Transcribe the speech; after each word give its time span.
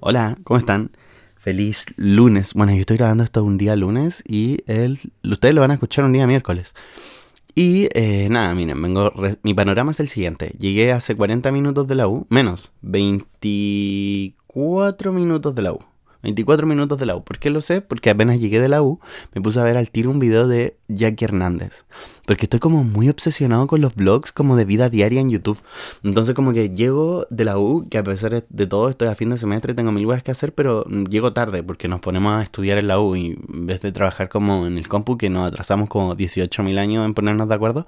Hola, 0.00 0.38
¿cómo 0.44 0.58
están? 0.58 0.92
Feliz 1.36 1.84
lunes. 1.96 2.54
Bueno, 2.54 2.72
yo 2.72 2.78
estoy 2.78 2.98
grabando 2.98 3.24
esto 3.24 3.42
un 3.42 3.58
día 3.58 3.74
lunes 3.74 4.22
y 4.28 4.58
el, 4.68 5.00
ustedes 5.24 5.56
lo 5.56 5.62
van 5.62 5.72
a 5.72 5.74
escuchar 5.74 6.04
un 6.04 6.12
día 6.12 6.24
miércoles. 6.24 6.76
Y 7.56 7.88
eh, 7.94 8.28
nada, 8.30 8.54
miren, 8.54 8.80
vengo 8.80 9.12
mi 9.42 9.54
panorama 9.54 9.90
es 9.90 9.98
el 9.98 10.06
siguiente. 10.06 10.54
Llegué 10.56 10.92
hace 10.92 11.16
40 11.16 11.50
minutos 11.50 11.88
de 11.88 11.96
la 11.96 12.06
U, 12.06 12.28
menos, 12.30 12.70
24 12.82 15.12
minutos 15.12 15.52
de 15.56 15.62
la 15.62 15.72
U. 15.72 15.80
24 16.22 16.66
minutos 16.66 16.98
de 16.98 17.06
la 17.06 17.16
U. 17.16 17.22
¿Por 17.22 17.38
qué 17.38 17.50
lo 17.50 17.60
sé? 17.60 17.80
Porque 17.80 18.10
apenas 18.10 18.40
llegué 18.40 18.60
de 18.60 18.68
la 18.68 18.82
U, 18.82 19.00
me 19.34 19.40
puse 19.40 19.60
a 19.60 19.62
ver 19.62 19.76
al 19.76 19.90
tiro 19.90 20.10
un 20.10 20.18
video 20.18 20.48
de 20.48 20.76
Jackie 20.88 21.26
Hernández. 21.26 21.84
Porque 22.26 22.46
estoy 22.46 22.60
como 22.60 22.82
muy 22.84 23.08
obsesionado 23.08 23.66
con 23.66 23.80
los 23.80 23.94
vlogs 23.94 24.32
como 24.32 24.56
de 24.56 24.64
vida 24.64 24.90
diaria 24.90 25.20
en 25.20 25.30
YouTube. 25.30 25.60
Entonces 26.02 26.34
como 26.34 26.52
que 26.52 26.70
llego 26.70 27.26
de 27.30 27.44
la 27.44 27.58
U, 27.58 27.86
que 27.88 27.98
a 27.98 28.02
pesar 28.02 28.44
de 28.48 28.66
todo 28.66 28.88
estoy 28.88 29.08
a 29.08 29.14
fin 29.14 29.30
de 29.30 29.38
semestre, 29.38 29.74
tengo 29.74 29.92
mil 29.92 30.06
cosas 30.06 30.22
que 30.22 30.30
hacer, 30.30 30.54
pero 30.54 30.84
llego 30.84 31.32
tarde 31.32 31.62
porque 31.62 31.88
nos 31.88 32.00
ponemos 32.00 32.32
a 32.32 32.42
estudiar 32.42 32.78
en 32.78 32.88
la 32.88 32.98
U 33.00 33.16
y 33.16 33.38
en 33.52 33.66
vez 33.66 33.80
de 33.80 33.92
trabajar 33.92 34.28
como 34.28 34.66
en 34.66 34.76
el 34.76 34.88
compu, 34.88 35.16
que 35.18 35.30
nos 35.30 35.46
atrasamos 35.46 35.88
como 35.88 36.14
18 36.14 36.62
mil 36.62 36.78
años 36.78 37.04
en 37.04 37.14
ponernos 37.14 37.48
de 37.48 37.54
acuerdo. 37.54 37.86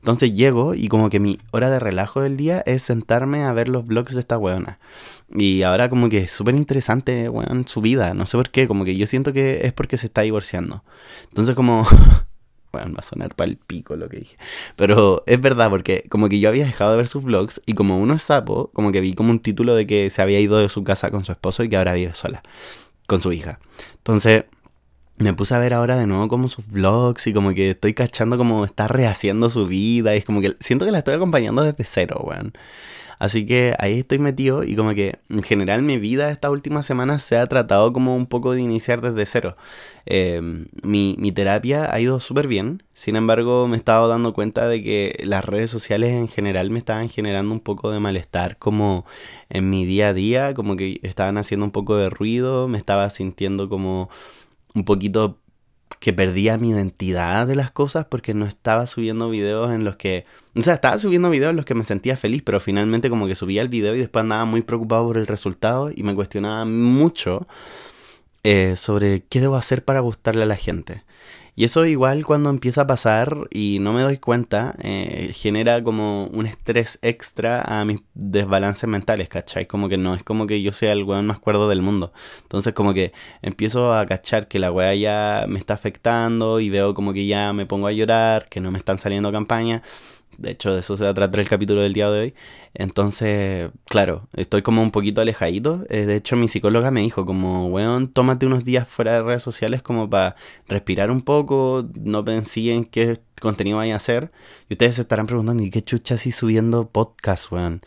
Entonces 0.00 0.34
llego 0.34 0.74
y 0.74 0.88
como 0.88 1.10
que 1.10 1.20
mi 1.20 1.38
hora 1.50 1.70
de 1.70 1.80
relajo 1.80 2.20
del 2.20 2.36
día 2.36 2.62
es 2.66 2.82
sentarme 2.82 3.44
a 3.44 3.52
ver 3.52 3.68
los 3.68 3.86
vlogs 3.86 4.14
de 4.14 4.20
esta 4.20 4.38
weona. 4.38 4.78
Y 5.32 5.62
ahora 5.62 5.88
como 5.88 6.08
que 6.08 6.18
es 6.18 6.32
súper 6.32 6.56
interesante, 6.56 7.28
weón, 7.28 7.66
su 7.70 7.80
vida. 7.80 8.14
No 8.14 8.26
sé 8.26 8.36
por 8.36 8.50
qué, 8.50 8.68
como 8.68 8.84
que 8.84 8.96
yo 8.96 9.06
siento 9.06 9.32
que 9.32 9.66
es 9.66 9.72
porque 9.72 9.96
se 9.96 10.06
está 10.06 10.22
divorciando. 10.22 10.84
Entonces 11.28 11.54
como... 11.54 11.86
bueno, 12.72 12.92
va 12.92 13.00
a 13.00 13.02
sonar 13.02 13.34
para 13.34 13.50
el 13.50 13.56
pico 13.56 13.96
lo 13.96 14.08
que 14.08 14.18
dije. 14.18 14.36
Pero 14.76 15.22
es 15.26 15.40
verdad, 15.40 15.70
porque 15.70 16.04
como 16.08 16.28
que 16.28 16.38
yo 16.38 16.48
había 16.48 16.64
dejado 16.64 16.92
de 16.92 16.98
ver 16.98 17.08
sus 17.08 17.22
vlogs 17.22 17.60
y 17.66 17.74
como 17.74 17.98
uno 17.98 18.14
es 18.14 18.22
sapo, 18.22 18.70
como 18.72 18.92
que 18.92 19.00
vi 19.00 19.14
como 19.14 19.30
un 19.30 19.40
título 19.40 19.74
de 19.74 19.86
que 19.86 20.10
se 20.10 20.22
había 20.22 20.40
ido 20.40 20.58
de 20.58 20.68
su 20.68 20.84
casa 20.84 21.10
con 21.10 21.24
su 21.24 21.32
esposo 21.32 21.64
y 21.64 21.68
que 21.68 21.76
ahora 21.76 21.94
vive 21.94 22.14
sola, 22.14 22.42
con 23.06 23.20
su 23.20 23.32
hija. 23.32 23.58
Entonces 23.96 24.44
me 25.20 25.34
puse 25.34 25.54
a 25.54 25.58
ver 25.58 25.74
ahora 25.74 25.98
de 25.98 26.06
nuevo 26.06 26.28
como 26.28 26.48
sus 26.48 26.66
vlogs 26.66 27.26
y 27.26 27.34
como 27.34 27.52
que 27.52 27.70
estoy 27.70 27.92
cachando 27.92 28.38
como 28.38 28.64
está 28.64 28.88
rehaciendo 28.88 29.50
su 29.50 29.66
vida 29.66 30.14
y 30.14 30.18
es 30.18 30.24
como 30.24 30.40
que 30.40 30.56
siento 30.60 30.86
que 30.86 30.92
la 30.92 30.98
estoy 30.98 31.14
acompañando 31.14 31.62
desde 31.62 31.84
cero, 31.84 32.22
weón. 32.24 32.52
Así 33.20 33.44
que 33.44 33.74
ahí 33.78 33.98
estoy 33.98 34.18
metido 34.18 34.64
y 34.64 34.74
como 34.76 34.94
que 34.94 35.18
en 35.28 35.42
general 35.42 35.82
mi 35.82 35.98
vida 35.98 36.30
esta 36.30 36.50
última 36.50 36.82
semana 36.82 37.18
se 37.18 37.36
ha 37.36 37.46
tratado 37.46 37.92
como 37.92 38.16
un 38.16 38.26
poco 38.26 38.54
de 38.54 38.62
iniciar 38.62 39.02
desde 39.02 39.26
cero. 39.26 39.56
Em, 40.06 40.68
mi, 40.82 41.16
mi, 41.18 41.30
terapia 41.30 41.94
ha 41.94 42.00
ido 42.00 42.18
súper 42.18 42.48
bien, 42.48 42.82
sin 42.94 43.16
embargo 43.16 43.68
me 43.68 43.76
he 43.76 43.78
estado 43.78 44.08
dando 44.08 44.32
cuenta 44.32 44.68
de 44.68 44.82
que 44.82 45.22
las 45.24 45.44
redes 45.44 45.70
sociales 45.70 46.12
en 46.12 46.28
general 46.28 46.70
me 46.70 46.78
estaban 46.78 47.10
generando 47.10 47.52
un 47.52 47.60
poco 47.60 47.90
de 47.90 48.00
malestar 48.00 48.56
como 48.56 49.04
en 49.50 49.68
mi 49.68 49.84
día 49.84 50.08
a 50.08 50.14
día, 50.14 50.54
como 50.54 50.76
que 50.76 50.98
estaban 51.02 51.36
haciendo 51.36 51.66
un 51.66 51.72
poco 51.72 51.96
de 51.96 52.08
ruido, 52.08 52.68
me 52.68 52.78
estaba 52.78 53.10
sintiendo 53.10 53.68
como 53.68 54.08
un 54.74 54.84
poquito 54.86 55.40
que 55.98 56.12
perdía 56.12 56.56
mi 56.56 56.70
identidad 56.70 57.46
de 57.46 57.56
las 57.56 57.70
cosas 57.70 58.06
porque 58.06 58.32
no 58.32 58.46
estaba 58.46 58.86
subiendo 58.86 59.28
videos 59.28 59.70
en 59.70 59.84
los 59.84 59.96
que... 59.96 60.24
O 60.54 60.62
sea, 60.62 60.74
estaba 60.74 60.98
subiendo 60.98 61.30
videos 61.30 61.50
en 61.50 61.56
los 61.56 61.64
que 61.64 61.74
me 61.74 61.84
sentía 61.84 62.16
feliz, 62.16 62.42
pero 62.42 62.60
finalmente 62.60 63.10
como 63.10 63.26
que 63.26 63.34
subía 63.34 63.62
el 63.62 63.68
video 63.68 63.94
y 63.94 63.98
después 63.98 64.22
andaba 64.22 64.44
muy 64.44 64.62
preocupado 64.62 65.06
por 65.06 65.18
el 65.18 65.26
resultado 65.26 65.90
y 65.94 66.02
me 66.02 66.14
cuestionaba 66.14 66.64
mucho 66.64 67.46
eh, 68.42 68.74
sobre 68.76 69.22
qué 69.24 69.40
debo 69.40 69.56
hacer 69.56 69.84
para 69.84 70.00
gustarle 70.00 70.44
a 70.44 70.46
la 70.46 70.56
gente. 70.56 71.04
Y 71.60 71.64
eso 71.64 71.84
igual 71.84 72.24
cuando 72.24 72.48
empieza 72.48 72.80
a 72.80 72.86
pasar 72.86 73.46
y 73.50 73.80
no 73.82 73.92
me 73.92 74.00
doy 74.00 74.16
cuenta, 74.16 74.76
eh, 74.82 75.30
genera 75.34 75.84
como 75.84 76.24
un 76.28 76.46
estrés 76.46 76.98
extra 77.02 77.60
a 77.60 77.84
mis 77.84 78.00
desbalances 78.14 78.88
mentales, 78.88 79.28
¿cachai? 79.28 79.66
Como 79.66 79.90
que 79.90 79.98
no 79.98 80.14
es 80.14 80.22
como 80.22 80.46
que 80.46 80.62
yo 80.62 80.72
sea 80.72 80.92
el 80.92 81.04
weón 81.04 81.26
más 81.26 81.38
cuerdo 81.38 81.68
del 81.68 81.82
mundo. 81.82 82.14
Entonces 82.40 82.72
como 82.72 82.94
que 82.94 83.12
empiezo 83.42 83.92
a 83.92 84.06
cachar 84.06 84.48
que 84.48 84.58
la 84.58 84.72
weá 84.72 84.94
ya 84.94 85.44
me 85.48 85.58
está 85.58 85.74
afectando 85.74 86.60
y 86.60 86.70
veo 86.70 86.94
como 86.94 87.12
que 87.12 87.26
ya 87.26 87.52
me 87.52 87.66
pongo 87.66 87.88
a 87.88 87.92
llorar, 87.92 88.48
que 88.48 88.60
no 88.62 88.70
me 88.70 88.78
están 88.78 88.98
saliendo 88.98 89.30
campañas. 89.30 89.82
De 90.38 90.50
hecho, 90.52 90.72
de 90.72 90.80
eso 90.80 90.96
se 90.96 91.04
va 91.04 91.10
a 91.10 91.14
tratar 91.14 91.40
el 91.40 91.48
capítulo 91.48 91.82
del 91.82 91.92
día 91.92 92.10
de 92.10 92.20
hoy. 92.20 92.34
Entonces, 92.74 93.70
claro, 93.86 94.28
estoy 94.34 94.62
como 94.62 94.82
un 94.82 94.90
poquito 94.90 95.20
alejadito. 95.20 95.84
Eh, 95.90 96.06
de 96.06 96.16
hecho, 96.16 96.36
mi 96.36 96.48
psicóloga 96.48 96.90
me 96.90 97.02
dijo 97.02 97.26
como, 97.26 97.68
weón, 97.68 98.08
tómate 98.08 98.46
unos 98.46 98.64
días 98.64 98.88
fuera 98.88 99.12
de 99.12 99.22
redes 99.22 99.42
sociales 99.42 99.82
como 99.82 100.08
para 100.08 100.36
respirar 100.68 101.10
un 101.10 101.22
poco, 101.22 101.86
no 102.00 102.24
pensé 102.24 102.72
en 102.72 102.84
qué 102.84 103.18
contenido 103.40 103.78
vaya 103.78 103.94
a 103.94 103.96
hacer. 103.96 104.30
Y 104.68 104.74
ustedes 104.74 104.96
se 104.96 105.02
estarán 105.02 105.26
preguntando, 105.26 105.62
¿y 105.62 105.70
qué 105.70 105.82
chucha 105.82 106.14
así 106.14 106.30
subiendo 106.30 106.88
podcast, 106.88 107.50
weón? 107.52 107.82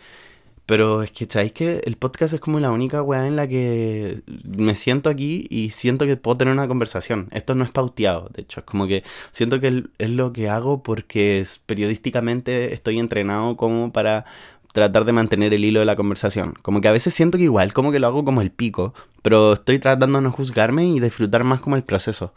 Pero 0.66 1.04
es 1.04 1.12
que, 1.12 1.26
¿sabéis 1.30 1.52
que 1.52 1.82
el 1.86 1.98
podcast 1.98 2.34
es 2.34 2.40
como 2.40 2.60
la 2.60 2.72
única 2.72 3.02
weá 3.02 3.28
en 3.28 3.36
la 3.36 3.48
que 3.48 4.22
me 4.46 4.76
siento 4.76 5.10
aquí 5.10 5.46
y 5.50 5.70
siento 5.72 6.06
que 6.06 6.16
puedo 6.16 6.38
tener 6.38 6.54
una 6.54 6.68
conversación? 6.68 7.28
Esto 7.32 7.54
no 7.54 7.66
es 7.66 7.72
pauteado, 7.72 8.30
de 8.34 8.44
hecho, 8.44 8.62
es 8.62 8.66
como 8.66 8.88
que 8.88 9.04
siento 9.32 9.60
que 9.60 9.84
es 9.98 10.10
lo 10.10 10.32
que 10.32 10.50
hago 10.50 10.82
porque 10.82 11.40
es, 11.40 11.60
periodísticamente 11.60 12.74
estoy 12.74 13.00
entrenado 13.00 13.58
como 13.58 13.92
para 13.92 14.26
tratar 14.74 15.06
de 15.06 15.14
mantener 15.14 15.54
el 15.54 15.66
hilo 15.66 15.82
de 15.82 15.86
la 15.86 15.96
conversación. 15.96 16.54
Como 16.62 16.82
que 16.82 16.88
a 16.88 16.92
veces 16.92 17.14
siento 17.14 17.38
que 17.38 17.44
igual, 17.46 17.74
como 17.74 17.92
que 17.92 18.00
lo 18.00 18.08
hago 18.08 18.26
como 18.26 18.42
el 18.42 18.52
pico, 18.52 18.94
pero 19.22 19.54
estoy 19.54 19.80
tratando 19.80 20.18
de 20.18 20.24
no 20.24 20.32
juzgarme 20.32 20.86
y 20.86 21.00
disfrutar 21.00 21.44
más 21.44 21.62
como 21.62 21.76
el 21.76 21.84
proceso. 21.84 22.34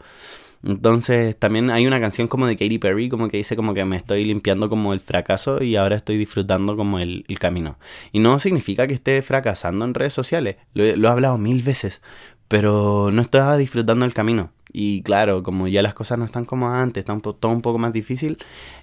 Entonces 0.63 1.37
también 1.37 1.69
hay 1.69 1.87
una 1.87 1.99
canción 1.99 2.27
como 2.27 2.47
de 2.47 2.55
Katy 2.55 2.79
Perry 2.79 3.09
como 3.09 3.29
que 3.29 3.37
dice 3.37 3.55
como 3.55 3.73
que 3.73 3.85
me 3.85 3.95
estoy 3.95 4.25
limpiando 4.25 4.69
como 4.69 4.93
el 4.93 4.99
fracaso 4.99 5.63
y 5.63 5.75
ahora 5.75 5.95
estoy 5.95 6.17
disfrutando 6.17 6.75
como 6.75 6.99
el, 6.99 7.25
camino. 7.39 7.77
Y 8.11 8.19
no 8.19 8.39
significa 8.39 8.87
que 8.87 8.93
esté 8.93 9.21
fracasando 9.21 9.85
en 9.85 9.93
redes 9.93 10.13
sociales, 10.13 10.57
lo, 10.73 10.83
he 10.83 11.07
hablado 11.07 11.37
mil 11.37 11.61
veces, 11.61 12.01
pero 12.47 13.11
no 13.11 13.21
estaba 13.21 13.57
disfrutando 13.57 14.05
el 14.05 14.13
camino. 14.13 14.51
Y 14.73 15.01
claro, 15.03 15.43
como 15.43 15.67
ya 15.67 15.81
las 15.81 15.93
cosas 15.93 16.19
no 16.19 16.25
están 16.25 16.45
como 16.45 16.69
antes, 16.69 17.01
está 17.01 17.17
todo 17.19 17.51
un 17.51 17.61
poco 17.61 17.77
más 17.77 17.93
difícil, 17.93 18.37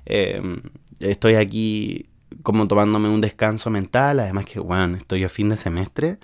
em, 0.07 0.63
estoy 1.01 1.35
aquí 1.35 2.07
como 2.43 2.67
tomándome 2.69 3.09
un 3.09 3.21
descanso 3.21 3.71
mental, 3.71 4.21
además 4.21 4.47
que, 4.47 4.61
bueno, 4.61 4.97
estoy 4.97 5.25
a 5.25 5.29
fin 5.29 5.49
de 5.49 5.57
semestre 5.57 6.19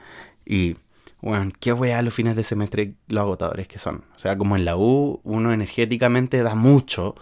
y 0.44 0.77
bueno, 1.22 1.50
qué 1.60 1.72
weá 1.72 2.03
los 2.03 2.14
fines 2.14 2.34
de 2.34 2.42
semestre 2.42 2.94
los 3.08 3.22
agotadores 3.22 3.69
que 3.69 3.78
son. 3.78 4.04
O 4.16 4.19
sea, 4.19 4.38
como 4.38 4.56
en 4.56 4.64
la 4.64 4.76
U, 4.76 5.20
uno 5.22 5.53
energéticamente 5.53 6.42
da 6.42 6.54
mucho. 6.54 7.14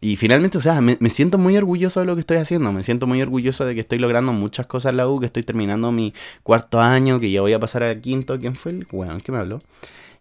Y 0.00 0.16
finalmente, 0.16 0.58
o 0.58 0.62
sea, 0.62 0.80
me, 0.80 0.96
siento 1.10 1.38
muy 1.38 1.56
orgulloso 1.56 2.00
de 2.00 2.06
lo 2.06 2.14
que 2.14 2.20
estoy 2.20 2.38
haciendo. 2.38 2.72
Me 2.72 2.82
siento 2.82 3.06
muy 3.06 3.22
orgulloso 3.22 3.64
de 3.64 3.74
que 3.74 3.80
estoy 3.80 3.98
logrando 3.98 4.32
muchas 4.32 4.66
cosas 4.66 4.90
en 4.90 4.98
la 4.98 5.08
U, 5.08 5.20
que 5.20 5.26
estoy 5.26 5.42
terminando 5.42 5.92
mi 5.92 6.12
cuarto 6.42 6.80
año, 6.80 7.20
que 7.20 7.30
ya 7.30 7.40
voy 7.40 7.52
a 7.52 7.60
pasar 7.60 7.82
al 7.84 8.00
quinto. 8.00 8.38
¿Quién 8.38 8.56
fue 8.56 8.72
el 8.72 8.86
weón 8.90 9.20
que 9.20 9.32
me 9.32 9.38
habló? 9.38 9.58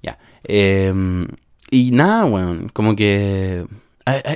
Ya. 0.03 0.19
Em, 0.43 1.27
y 1.71 1.91
nada, 1.91 2.25
weón, 2.25 2.69
como 2.69 2.95
que... 2.95 3.65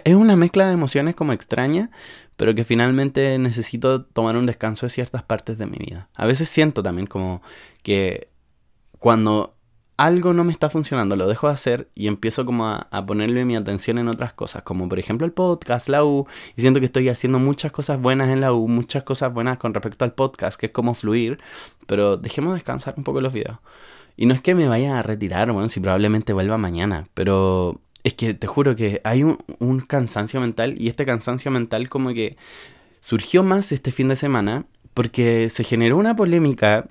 Es 0.03 0.15
una 0.15 0.35
mezcla 0.35 0.67
de 0.67 0.73
emociones 0.73 1.13
como 1.13 1.31
extraña, 1.31 1.91
pero 2.37 2.55
que 2.55 2.63
finalmente 2.63 3.37
necesito 3.37 4.03
tomar 4.03 4.35
un 4.35 4.47
descanso 4.47 4.87
de 4.87 4.89
ciertas 4.89 5.21
partes 5.21 5.59
de 5.59 5.67
mi 5.67 5.77
vida. 5.77 6.09
A 6.15 6.25
veces 6.25 6.49
siento 6.49 6.81
también 6.81 7.05
como 7.05 7.43
que 7.83 8.29
cuando 8.99 9.55
algo 9.99 10.33
no 10.33 10.45
me 10.45 10.53
está 10.53 10.69
funcionando, 10.69 11.17
lo 11.17 11.27
dejo 11.27 11.47
de 11.47 11.53
hacer 11.53 11.89
y 11.93 12.07
empiezo 12.07 12.45
como 12.45 12.67
a, 12.67 13.05
ponerle 13.05 13.43
mi 13.43 13.57
atención 13.57 13.97
en 13.97 14.07
otras 14.07 14.31
cosas, 14.31 14.63
como 14.63 14.87
por 14.87 14.97
ejemplo 14.97 15.25
el 15.25 15.33
podcast, 15.33 15.89
la 15.89 16.05
U, 16.05 16.25
y 16.55 16.61
siento 16.61 16.79
que 16.79 16.85
estoy 16.85 17.09
haciendo 17.09 17.37
muchas 17.37 17.73
cosas 17.73 17.99
buenas 17.99 18.29
en 18.29 18.39
la 18.39 18.53
U, 18.53 18.69
muchas 18.69 19.03
cosas 19.03 19.33
buenas 19.33 19.57
con 19.57 19.73
respecto 19.73 20.05
al 20.05 20.13
podcast, 20.13 20.57
que 20.57 20.67
es 20.67 20.71
como 20.71 20.93
fluir, 20.93 21.39
pero 21.85 22.15
dejemos 22.15 22.53
descansar 22.53 22.93
un 22.95 23.03
poco 23.03 23.19
los 23.19 23.33
videos. 23.33 23.57
Y 24.15 24.25
no 24.25 24.33
es 24.33 24.41
que 24.41 24.55
me 24.55 24.69
vaya 24.69 24.99
a 24.99 25.01
retirar, 25.01 25.51
bueno, 25.51 25.67
si 25.67 25.81
probablemente 25.81 26.31
vuelva 26.31 26.57
mañana, 26.57 27.09
pero 27.13 27.81
es 28.05 28.13
que 28.13 28.33
te 28.33 28.47
juro 28.47 28.77
que 28.77 29.01
hay 29.03 29.23
un, 29.23 29.37
un 29.59 29.81
cansancio 29.81 30.39
mental 30.39 30.75
y 30.77 30.87
este 30.87 31.05
cansancio 31.05 31.51
mental 31.51 31.89
como 31.89 32.13
que 32.13 32.37
surgió 33.01 33.43
más 33.43 33.73
este 33.73 33.91
fin 33.91 34.07
de 34.07 34.15
semana 34.15 34.65
porque 34.93 35.49
se 35.49 35.65
generó 35.65 35.97
una 35.97 36.15
polémica 36.15 36.87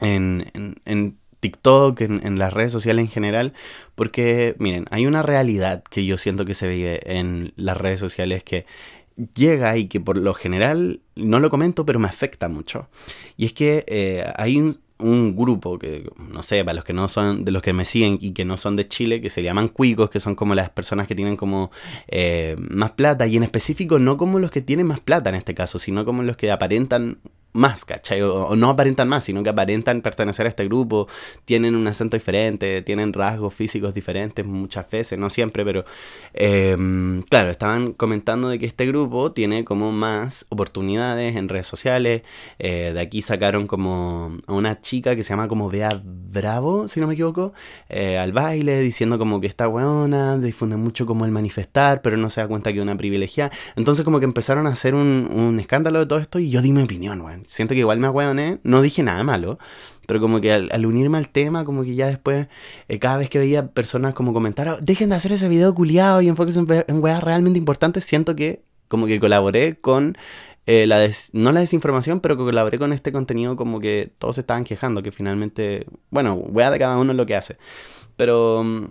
en, 0.00 0.46
en, 0.54 0.76
en 0.84 1.18
TikTok, 1.40 2.00
en, 2.00 2.38
las 2.38 2.52
redes 2.52 2.72
sociales 2.72 3.04
en 3.04 3.10
general, 3.10 3.52
porque 3.94 4.56
miren, 4.58 4.86
hay 4.90 5.06
una 5.06 5.22
realidad 5.22 5.82
que 5.88 6.04
yo 6.04 6.18
siento 6.18 6.44
que 6.44 6.54
se 6.54 6.68
vive 6.68 7.00
en 7.04 7.52
las 7.56 7.76
redes 7.76 8.00
sociales 8.00 8.44
que 8.44 8.66
llega 9.34 9.76
y 9.76 9.86
que 9.86 10.00
por 10.00 10.16
lo 10.16 10.34
general 10.34 11.00
no 11.16 11.40
lo 11.40 11.50
comento, 11.50 11.84
pero 11.84 11.98
me 11.98 12.08
afecta 12.08 12.48
mucho. 12.48 12.88
Y 13.36 13.46
es 13.46 13.52
que 13.52 13.84
eh, 13.88 14.24
hay 14.36 14.58
un, 14.58 14.78
grupo 15.00 15.78
que, 15.78 16.10
no 16.34 16.42
sé, 16.42 16.64
para 16.64 16.74
los 16.74 16.84
que 16.84 16.92
no 16.92 17.06
son, 17.06 17.44
de 17.44 17.52
los 17.52 17.62
que 17.62 17.72
me 17.72 17.84
siguen 17.84 18.18
y 18.20 18.32
que 18.32 18.44
no 18.44 18.56
son 18.56 18.74
de 18.74 18.88
Chile, 18.88 19.20
que 19.20 19.30
se 19.30 19.44
llaman 19.44 19.68
cuicos, 19.68 20.10
que 20.10 20.18
son 20.18 20.34
como 20.34 20.56
las 20.56 20.70
personas 20.70 21.06
que 21.06 21.14
tienen 21.14 21.36
como 21.36 21.70
eh, 22.08 22.56
más 22.58 22.92
plata, 22.92 23.26
y 23.28 23.36
en 23.36 23.44
específico 23.44 24.00
no 24.00 24.16
como 24.16 24.40
los 24.40 24.50
que 24.50 24.60
tienen 24.60 24.88
más 24.88 24.98
plata 24.98 25.30
en 25.30 25.36
este 25.36 25.54
caso, 25.54 25.78
sino 25.78 26.04
como 26.04 26.24
los 26.24 26.36
que 26.36 26.50
aparentan 26.50 27.18
más, 27.58 27.84
¿cachai? 27.84 28.22
O, 28.22 28.56
no 28.56 28.70
aparentan 28.70 29.08
más, 29.08 29.24
sino 29.24 29.42
que 29.42 29.50
aparentan 29.50 30.00
pertenecer 30.00 30.46
a 30.46 30.48
este 30.48 30.64
grupo, 30.64 31.08
tienen 31.44 31.74
un 31.74 31.86
acento 31.86 32.16
diferente, 32.16 32.82
tienen 32.82 33.12
rasgos 33.12 33.52
físicos 33.54 33.92
diferentes 33.92 34.46
muchas 34.46 34.88
veces, 34.88 35.18
no 35.18 35.28
siempre, 35.28 35.64
pero 35.64 35.84
em, 36.32 37.22
claro, 37.22 37.50
estaban 37.50 37.92
comentando 37.92 38.48
de 38.48 38.58
que 38.58 38.66
este 38.66 38.86
grupo 38.86 39.32
tiene 39.32 39.64
como 39.64 39.92
más 39.92 40.46
oportunidades 40.48 41.36
en 41.36 41.48
redes 41.48 41.66
sociales, 41.66 42.22
eh, 42.58 42.92
de 42.94 43.00
aquí 43.00 43.22
sacaron 43.22 43.66
como 43.66 44.36
a 44.46 44.52
una 44.52 44.80
chica 44.80 45.16
que 45.16 45.22
se 45.22 45.30
llama 45.30 45.48
como 45.48 45.68
Bea 45.68 45.90
Bravo, 46.04 46.88
si 46.88 47.00
no 47.00 47.08
me 47.08 47.14
equivoco, 47.14 47.52
eh, 47.88 48.18
al 48.18 48.32
baile, 48.32 48.80
diciendo 48.80 49.18
como 49.18 49.40
que 49.40 49.48
está 49.48 49.68
weona, 49.68 50.38
difunde 50.38 50.76
mucho 50.76 51.06
como 51.06 51.24
el 51.24 51.32
manifestar, 51.32 52.02
pero 52.02 52.16
no 52.16 52.30
se 52.30 52.40
da 52.40 52.48
cuenta 52.48 52.72
que 52.72 52.78
es 52.78 52.82
una 52.82 52.96
privilegiada, 52.96 53.50
entonces 53.76 54.04
como 54.04 54.20
que 54.20 54.26
empezaron 54.26 54.66
a 54.66 54.70
hacer 54.70 54.94
un, 54.94 55.28
un 55.34 55.58
escándalo 55.58 55.98
de 55.98 56.06
todo 56.06 56.18
esto 56.20 56.38
y 56.38 56.50
yo 56.50 56.62
di 56.62 56.72
mi 56.72 56.82
opinión, 56.82 57.20
weón. 57.20 57.47
Siento 57.48 57.72
que 57.72 57.80
igual 57.80 57.98
me 57.98 58.06
ahueoné, 58.06 58.60
no 58.62 58.82
dije 58.82 59.02
nada 59.02 59.24
malo, 59.24 59.58
pero 60.06 60.20
como 60.20 60.40
que 60.40 60.52
al, 60.52 60.86
unirme 60.86 61.16
al 61.16 61.30
tema, 61.30 61.64
como 61.64 61.82
que 61.82 61.94
ya 61.94 62.06
después, 62.06 62.46
eh, 62.88 62.98
cada 62.98 63.16
vez 63.16 63.30
que 63.30 63.38
veía 63.38 63.68
personas 63.68 64.12
como 64.12 64.34
comentar, 64.34 64.68
oh, 64.68 64.76
dejen 64.82 65.08
de 65.08 65.16
hacer 65.16 65.32
ese 65.32 65.48
video 65.48 65.74
culiado 65.74 66.20
y 66.20 66.28
enfóquense 66.28 66.60
en, 66.60 66.84
en 66.86 67.02
weas 67.02 67.22
realmente 67.22 67.58
importantes, 67.58 68.04
siento 68.04 68.36
que 68.36 68.62
como 68.88 69.06
que 69.06 69.18
colaboré 69.18 69.80
con 69.80 70.16
eh, 70.66 70.86
la 70.86 71.08
no 71.32 71.52
la 71.52 71.60
desinformación, 71.60 72.20
pero 72.20 72.36
que 72.36 72.44
colaboré 72.44 72.78
con 72.78 72.92
este 72.92 73.12
contenido 73.12 73.56
como 73.56 73.80
que 73.80 74.12
todos 74.18 74.34
se 74.34 74.42
estaban 74.42 74.64
quejando, 74.64 75.02
que 75.02 75.10
finalmente, 75.10 75.86
bueno, 76.10 76.34
wea 76.34 76.70
de 76.70 76.78
cada 76.78 76.98
uno 76.98 77.14
lo 77.14 77.24
que 77.24 77.34
hace. 77.34 77.56
Pero 78.16 78.62
mm, 78.62 78.84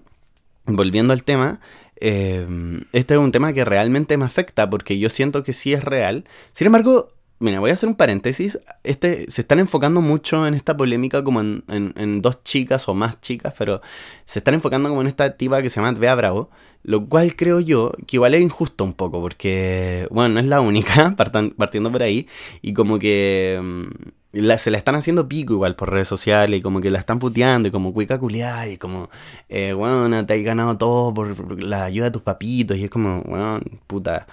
volviendo 0.65 1.13
al 1.13 1.23
tema, 1.23 1.59
eh, 1.97 2.47
este 2.93 3.13
es 3.13 3.19
un 3.19 3.31
tema 3.31 3.53
que 3.53 3.65
realmente 3.65 4.17
me 4.17 4.25
afecta 4.25 4.69
porque 4.69 4.97
yo 4.99 5.09
siento 5.09 5.43
que 5.43 5.53
sí 5.53 5.73
es 5.73 5.83
real. 5.83 6.25
Sin 6.53 6.67
embargo, 6.67 7.09
Mira, 7.39 7.59
voy 7.59 7.69
a 7.69 7.73
hacer 7.73 7.87
un 7.87 7.95
paréntesis. 7.95 8.59
Este, 8.83 9.29
se 9.31 9.41
están 9.41 9.59
enfocando 9.59 10.01
mucho 10.01 10.47
en 10.47 10.55
esta 10.55 10.75
polémica 10.75 11.23
como 11.23 11.41
en, 11.41 11.63
en, 11.67 12.21
dos 12.21 12.43
chicas 12.43 12.87
o 12.89 12.95
más 12.95 13.21
chicas, 13.21 13.53
pero 13.57 13.81
se 14.25 14.39
están 14.39 14.55
enfocando 14.55 14.89
como 14.89 15.01
en 15.01 15.07
esta 15.07 15.37
tipa 15.37 15.61
que 15.61 15.69
se 15.69 15.79
llama 15.79 15.97
Bea 15.99 16.15
Bravo, 16.15 16.49
lo 16.83 17.07
cual 17.07 17.35
creo 17.35 17.59
yo 17.59 17.91
que 18.07 18.15
igual 18.17 18.33
es 18.33 18.41
injusto 18.41 18.83
un 18.83 18.93
poco, 18.93 19.21
porque, 19.21 20.07
bueno, 20.09 20.35
no 20.35 20.39
es 20.39 20.47
la 20.47 20.61
única, 20.61 21.15
partiendo 21.57 21.91
por 21.91 22.01
ahí, 22.01 22.27
y 22.63 22.73
como 22.73 22.97
que 22.97 23.59
mm, 23.61 24.47
se 24.57 24.71
la 24.71 24.77
están 24.77 24.95
haciendo 24.95 25.27
pico 25.27 25.53
igual 25.53 25.75
por 25.75 25.91
redes 25.91 26.07
sociales, 26.07 26.59
y 26.59 26.63
como 26.63 26.81
que 26.81 26.89
la 26.89 26.99
están 26.99 27.19
puteando, 27.19 27.67
y 27.67 27.71
como 27.71 27.93
cuica 27.93 28.17
culiada, 28.17 28.67
y 28.67 28.77
como, 28.77 29.09
eh, 29.49 29.73
bueno, 29.73 30.25
te 30.25 30.33
has 30.33 30.41
ganado 30.41 30.77
todo 30.77 31.13
por 31.13 31.61
la 31.61 31.85
ayuda 31.85 32.05
de 32.05 32.11
tus 32.11 32.23
papitos, 32.23 32.77
y 32.77 32.85
es 32.85 32.89
como, 32.89 33.21
bueno, 33.23 33.59
puta 33.85 34.25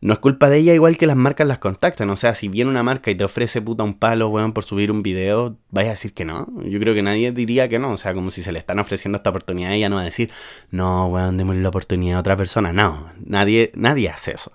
no 0.00 0.12
es 0.12 0.18
culpa 0.18 0.48
de 0.48 0.58
ella 0.58 0.74
igual 0.74 0.98
que 0.98 1.06
las 1.06 1.16
marcas 1.16 1.46
las 1.46 1.58
contactan. 1.58 2.10
O 2.10 2.16
sea, 2.16 2.34
si 2.34 2.48
viene 2.48 2.70
una 2.70 2.82
marca 2.82 3.10
y 3.10 3.14
te 3.14 3.24
ofrece 3.24 3.62
puta 3.62 3.84
un 3.84 3.94
palo, 3.94 4.28
weón, 4.28 4.52
por 4.52 4.64
subir 4.64 4.90
un 4.90 5.02
video, 5.02 5.56
vaya 5.70 5.90
a 5.90 5.92
decir 5.92 6.12
que 6.12 6.24
no. 6.24 6.46
Yo 6.64 6.78
creo 6.78 6.94
que 6.94 7.02
nadie 7.02 7.32
diría 7.32 7.68
que 7.68 7.78
no. 7.78 7.92
O 7.92 7.96
sea, 7.96 8.12
como 8.14 8.30
si 8.30 8.42
se 8.42 8.52
le 8.52 8.58
están 8.58 8.78
ofreciendo 8.78 9.16
esta 9.16 9.30
oportunidad, 9.30 9.72
ella 9.72 9.88
no 9.88 9.96
va 9.96 10.02
a 10.02 10.04
decir, 10.04 10.30
no, 10.70 11.06
weón, 11.08 11.36
démosle 11.36 11.62
la 11.62 11.68
oportunidad 11.68 12.18
a 12.18 12.20
otra 12.20 12.36
persona. 12.36 12.72
No, 12.72 13.10
nadie, 13.24 13.72
nadie 13.74 14.10
hace 14.10 14.32
eso. 14.32 14.52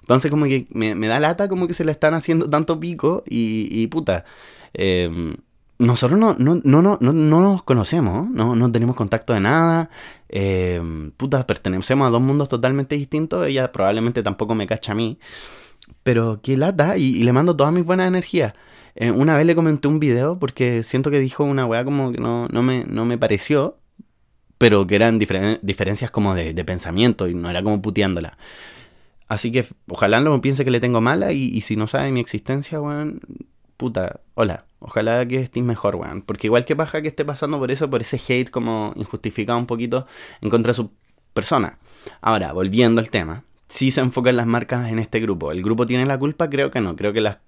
Entonces 0.00 0.30
como 0.30 0.44
que 0.44 0.66
me, 0.70 0.94
da 0.94 1.18
lata 1.18 1.48
como 1.48 1.66
que 1.66 1.72
se 1.72 1.84
le 1.84 1.90
están 1.90 2.12
haciendo 2.12 2.50
tanto 2.50 2.78
pico 2.78 3.24
y, 3.26 3.68
y 3.70 3.86
puta. 3.86 4.24
Eh, 4.74 5.36
nosotros 5.78 6.18
no, 6.18 6.34
no, 6.38 6.60
no, 6.62 6.82
no, 6.82 6.98
no, 7.00 7.40
nos 7.40 7.62
conocemos, 7.64 8.30
no, 8.30 8.54
no 8.54 8.70
tenemos 8.70 8.94
contacto 8.94 9.32
de 9.32 9.40
nada. 9.40 9.90
Eh, 10.28 10.80
puta, 11.16 11.46
pertenecemos 11.46 12.06
a 12.06 12.10
dos 12.10 12.20
mundos 12.20 12.48
totalmente 12.48 12.94
distintos. 12.96 13.46
Ella 13.46 13.72
probablemente 13.72 14.22
tampoco 14.22 14.54
me 14.54 14.66
cacha 14.66 14.92
a 14.92 14.94
mí. 14.94 15.18
Pero 16.02 16.40
qué 16.42 16.56
lata, 16.56 16.96
y, 16.96 17.24
le 17.24 17.32
mando 17.32 17.56
todas 17.56 17.72
mis 17.72 17.84
buenas 17.84 18.08
energías. 18.08 18.54
Eh, 18.94 19.10
una 19.10 19.36
vez 19.36 19.46
le 19.46 19.54
comenté 19.56 19.88
un 19.88 19.98
video 20.00 20.38
porque 20.38 20.82
siento 20.84 21.10
que 21.10 21.18
dijo 21.18 21.44
una 21.44 21.66
weá 21.66 21.84
como 21.84 22.12
que 22.12 22.20
no, 22.20 22.46
no, 22.48 22.62
me, 22.62 22.84
no 22.84 23.04
me 23.04 23.18
pareció, 23.18 23.78
pero 24.58 24.86
que 24.86 24.94
eran 24.94 25.18
diferencias 25.18 26.10
como 26.10 26.34
de, 26.34 26.54
de, 26.54 26.64
pensamiento 26.64 27.28
y 27.28 27.34
no 27.34 27.50
era 27.50 27.62
como 27.62 27.82
puteándola. 27.82 28.38
Así 29.26 29.50
que 29.50 29.66
ojalá 29.88 30.20
no 30.20 30.40
piense 30.40 30.64
que 30.64 30.70
le 30.70 30.80
tengo 30.80 31.00
mala 31.00 31.32
y, 31.32 31.44
y 31.44 31.62
si 31.62 31.76
no 31.76 31.86
sabe 31.86 32.12
mi 32.12 32.20
existencia, 32.20 32.80
weón, 32.80 33.20
puta, 33.76 34.20
hola, 34.34 34.66
ojalá 34.84 35.26
que 35.26 35.36
estés 35.36 35.62
mejor, 35.62 35.96
weón. 35.96 36.22
Porque 36.22 36.46
igual 36.46 36.64
que 36.64 36.76
paja 36.76 37.02
que 37.02 37.08
esté 37.08 37.24
pasando 37.24 37.58
por 37.58 37.70
eso, 37.70 37.88
por 37.90 38.02
ese 38.02 38.20
hate 38.28 38.50
como 38.50 38.92
injustificado 38.96 39.58
un 39.58 39.66
poquito 39.66 40.06
en 40.40 40.50
contra 40.50 40.70
de 40.70 40.74
su 40.74 40.92
persona. 41.32 41.78
Ahora, 42.20 42.52
volviendo 42.52 43.00
al 43.00 43.10
tema, 43.10 43.44
si 43.68 43.90
se 43.90 44.00
enfocan 44.00 44.36
las 44.36 44.46
marcas 44.46 44.90
en 44.92 44.98
este 44.98 45.20
grupo. 45.20 45.50
¿El 45.50 45.62
grupo 45.62 45.86
tiene 45.86 46.06
la 46.06 46.18
culpa? 46.18 46.48
Creo 46.50 46.70
que 46.70 46.80
no. 46.80 46.96
Creo 46.96 47.12
que 47.12 47.20
la, 47.20 47.40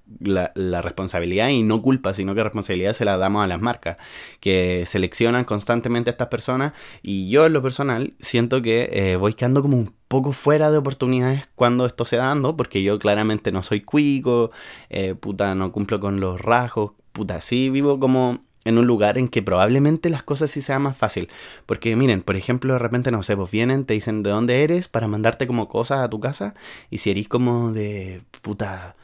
responsabilidad, 0.82 1.50
y 1.50 1.62
no 1.62 1.82
culpa, 1.82 2.14
sino 2.14 2.34
que 2.34 2.42
responsabilidad 2.42 2.94
se 2.94 3.04
la 3.04 3.16
damos 3.16 3.44
a 3.44 3.46
las 3.46 3.60
marcas, 3.60 3.96
que 4.40 4.84
seleccionan 4.86 5.44
constantemente 5.44 6.10
a 6.10 6.12
estas 6.12 6.28
personas. 6.28 6.72
Y 7.02 7.28
yo, 7.28 7.46
en 7.46 7.52
lo 7.52 7.62
personal, 7.62 8.14
siento 8.18 8.62
que 8.62 8.88
eh, 8.92 9.16
voy 9.16 9.34
quedando 9.34 9.62
como 9.62 9.76
un 9.76 9.94
poco 10.08 10.32
fuera 10.32 10.70
de 10.70 10.78
oportunidades 10.78 11.48
cuando 11.54 11.86
esto 11.86 12.04
se 12.04 12.16
da 12.16 12.26
dando, 12.26 12.56
porque 12.56 12.82
yo 12.82 12.98
claramente 12.98 13.52
no 13.52 13.62
soy 13.62 13.82
cuico, 13.82 14.50
eh, 14.88 15.14
puta, 15.14 15.54
no 15.54 15.70
cumplo 15.70 16.00
con 16.00 16.18
los 16.18 16.40
rasgos, 16.40 16.92
puta, 17.16 17.40
sí 17.40 17.70
vivo 17.70 17.98
como 17.98 18.44
en 18.64 18.78
un 18.78 18.86
lugar 18.86 19.16
en 19.16 19.28
que 19.28 19.42
probablemente 19.42 20.10
las 20.10 20.22
cosas 20.22 20.50
sí 20.50 20.60
sean 20.60 20.82
más 20.82 20.96
fácil. 20.96 21.28
Porque 21.66 21.96
miren, 21.96 22.22
por 22.22 22.36
ejemplo, 22.36 22.72
de 22.72 22.78
repente, 22.78 23.10
no 23.10 23.22
sé, 23.22 23.36
pues 23.36 23.50
vienen, 23.50 23.84
te 23.84 23.94
dicen 23.94 24.22
de 24.22 24.30
dónde 24.30 24.64
eres 24.64 24.88
para 24.88 25.08
mandarte 25.08 25.46
como 25.46 25.68
cosas 25.68 26.00
a 26.00 26.10
tu 26.10 26.20
casa. 26.20 26.54
Y 26.90 26.98
si 26.98 27.10
eres 27.10 27.28
como 27.28 27.72
de 27.72 28.22
puta 28.42 28.96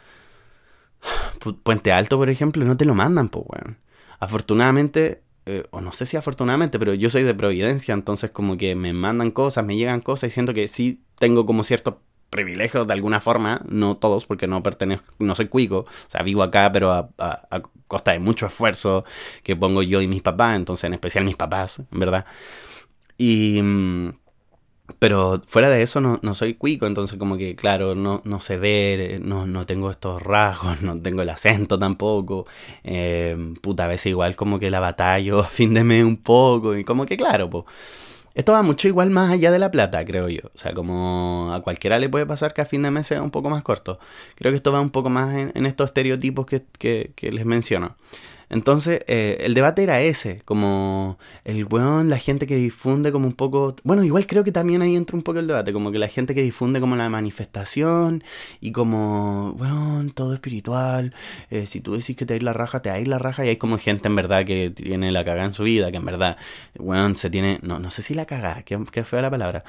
Puente 1.62 1.92
Alto, 1.92 2.18
por 2.18 2.28
ejemplo, 2.28 2.64
no 2.64 2.76
te 2.76 2.84
lo 2.84 2.94
mandan, 2.94 3.28
pues, 3.28 3.44
weón. 3.48 3.78
Afortunadamente, 4.18 5.22
eh, 5.46 5.64
o 5.70 5.80
no 5.80 5.92
sé 5.92 6.06
si 6.06 6.16
afortunadamente, 6.16 6.78
pero 6.78 6.94
yo 6.94 7.10
soy 7.10 7.24
de 7.24 7.34
Providencia, 7.34 7.94
entonces 7.94 8.30
como 8.30 8.56
que 8.56 8.74
me 8.74 8.92
mandan 8.92 9.30
cosas, 9.30 9.64
me 9.64 9.76
llegan 9.76 10.00
cosas 10.00 10.30
y 10.30 10.34
siento 10.34 10.54
que 10.54 10.68
sí 10.68 11.02
tengo 11.18 11.46
como 11.46 11.64
cierto 11.64 12.00
privilegios 12.32 12.86
de 12.86 12.94
alguna 12.94 13.20
forma, 13.20 13.60
no 13.68 13.98
todos, 13.98 14.24
porque 14.26 14.46
no 14.48 14.62
pertenezco, 14.62 15.14
no 15.18 15.34
soy 15.34 15.48
cuico, 15.48 15.80
o 15.80 16.08
sea, 16.08 16.22
vivo 16.22 16.42
acá, 16.42 16.72
pero 16.72 16.90
a, 16.90 17.62
costa 17.86 18.12
de 18.12 18.20
mucho 18.20 18.46
esfuerzo 18.46 19.04
que 19.42 19.54
pongo 19.54 19.82
yo 19.82 20.00
y 20.00 20.08
mis 20.08 20.22
papás, 20.22 20.56
entonces 20.56 20.84
en 20.84 20.94
especial 20.94 21.24
mis 21.24 21.36
papás, 21.36 21.82
verdad. 21.92 22.24
Y... 23.18 23.60
Mm, 23.62 24.14
pero 24.98 25.40
fuera 25.46 25.70
de 25.70 25.82
eso 25.82 26.00
no, 26.00 26.18
no 26.22 26.34
soy 26.34 26.54
cuico, 26.54 26.86
entonces 26.86 27.18
como 27.18 27.36
que 27.36 27.56
claro, 27.56 27.94
no, 27.94 28.20
no 28.24 28.40
sé 28.40 28.56
ver, 28.58 29.20
no, 29.20 29.46
no 29.46 29.64
tengo 29.66 29.90
estos 29.90 30.22
rasgos, 30.22 30.82
no 30.82 31.00
tengo 31.00 31.22
el 31.22 31.30
acento 31.30 31.78
tampoco. 31.78 32.46
Eh, 32.84 33.54
puta, 33.62 33.84
a 33.84 33.88
veces 33.88 34.06
igual 34.06 34.36
como 34.36 34.58
que 34.58 34.70
la 34.70 34.80
batalla 34.80 35.38
a 35.40 35.44
fin 35.44 35.74
de 35.74 35.84
mes 35.84 36.04
un 36.04 36.18
poco, 36.18 36.76
y 36.76 36.84
como 36.84 37.06
que 37.06 37.16
claro, 37.16 37.48
pues 37.50 37.64
esto 38.34 38.52
va 38.52 38.62
mucho 38.62 38.88
igual 38.88 39.10
más 39.10 39.30
allá 39.30 39.50
de 39.50 39.58
la 39.58 39.70
plata, 39.70 40.04
creo 40.04 40.28
yo. 40.28 40.42
O 40.54 40.58
sea, 40.58 40.74
como 40.74 41.52
a 41.52 41.60
cualquiera 41.60 41.98
le 41.98 42.08
puede 42.08 42.26
pasar 42.26 42.54
que 42.54 42.60
a 42.60 42.66
fin 42.66 42.82
de 42.82 42.90
mes 42.90 43.06
sea 43.06 43.22
un 43.22 43.30
poco 43.30 43.50
más 43.50 43.62
corto. 43.62 43.98
Creo 44.36 44.52
que 44.52 44.56
esto 44.56 44.72
va 44.72 44.80
un 44.80 44.90
poco 44.90 45.10
más 45.10 45.34
en, 45.34 45.66
estos 45.66 45.90
estereotipos 45.90 46.46
que, 46.46 46.62
que 47.14 47.32
les 47.32 47.44
menciono. 47.44 47.96
Entonces, 48.52 49.00
eh, 49.06 49.38
el 49.40 49.54
debate 49.54 49.82
era 49.82 50.02
ese, 50.02 50.42
como 50.44 51.18
el 51.44 51.64
weón, 51.64 52.10
la 52.10 52.18
gente 52.18 52.46
que 52.46 52.54
difunde 52.54 53.10
como 53.10 53.26
un 53.26 53.32
poco... 53.32 53.74
Bueno, 53.82 54.04
igual 54.04 54.26
creo 54.26 54.44
que 54.44 54.52
también 54.52 54.82
ahí 54.82 54.94
entra 54.94 55.16
un 55.16 55.22
poco 55.22 55.38
el 55.38 55.46
debate, 55.46 55.72
como 55.72 55.90
que 55.90 55.98
la 55.98 56.06
gente 56.06 56.34
que 56.34 56.42
difunde 56.42 56.78
como 56.78 56.94
la 56.94 57.08
manifestación 57.08 58.22
y 58.60 58.72
como, 58.72 59.52
weón, 59.52 60.10
todo 60.10 60.34
espiritual, 60.34 61.14
eh, 61.48 61.64
si 61.64 61.80
tú 61.80 61.94
decís 61.96 62.14
que 62.14 62.26
te 62.26 62.34
hay 62.34 62.40
la 62.40 62.52
raja, 62.52 62.82
te 62.82 62.90
hay 62.90 63.06
la 63.06 63.18
raja 63.18 63.46
y 63.46 63.48
hay 63.48 63.56
como 63.56 63.78
gente 63.78 64.08
en 64.08 64.16
verdad 64.16 64.44
que 64.44 64.68
tiene 64.68 65.12
la 65.12 65.24
caga 65.24 65.44
en 65.44 65.52
su 65.52 65.62
vida, 65.62 65.90
que 65.90 65.96
en 65.96 66.04
verdad, 66.04 66.36
weón, 66.78 67.16
se 67.16 67.30
tiene... 67.30 67.58
No, 67.62 67.78
no 67.78 67.90
sé 67.90 68.02
si 68.02 68.14
la 68.14 68.26
caga, 68.26 68.64
que, 68.64 68.78
que 68.92 69.02
fea 69.04 69.22
la 69.22 69.30
palabra, 69.30 69.64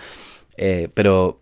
eh, 0.58 0.90
pero... 0.94 1.40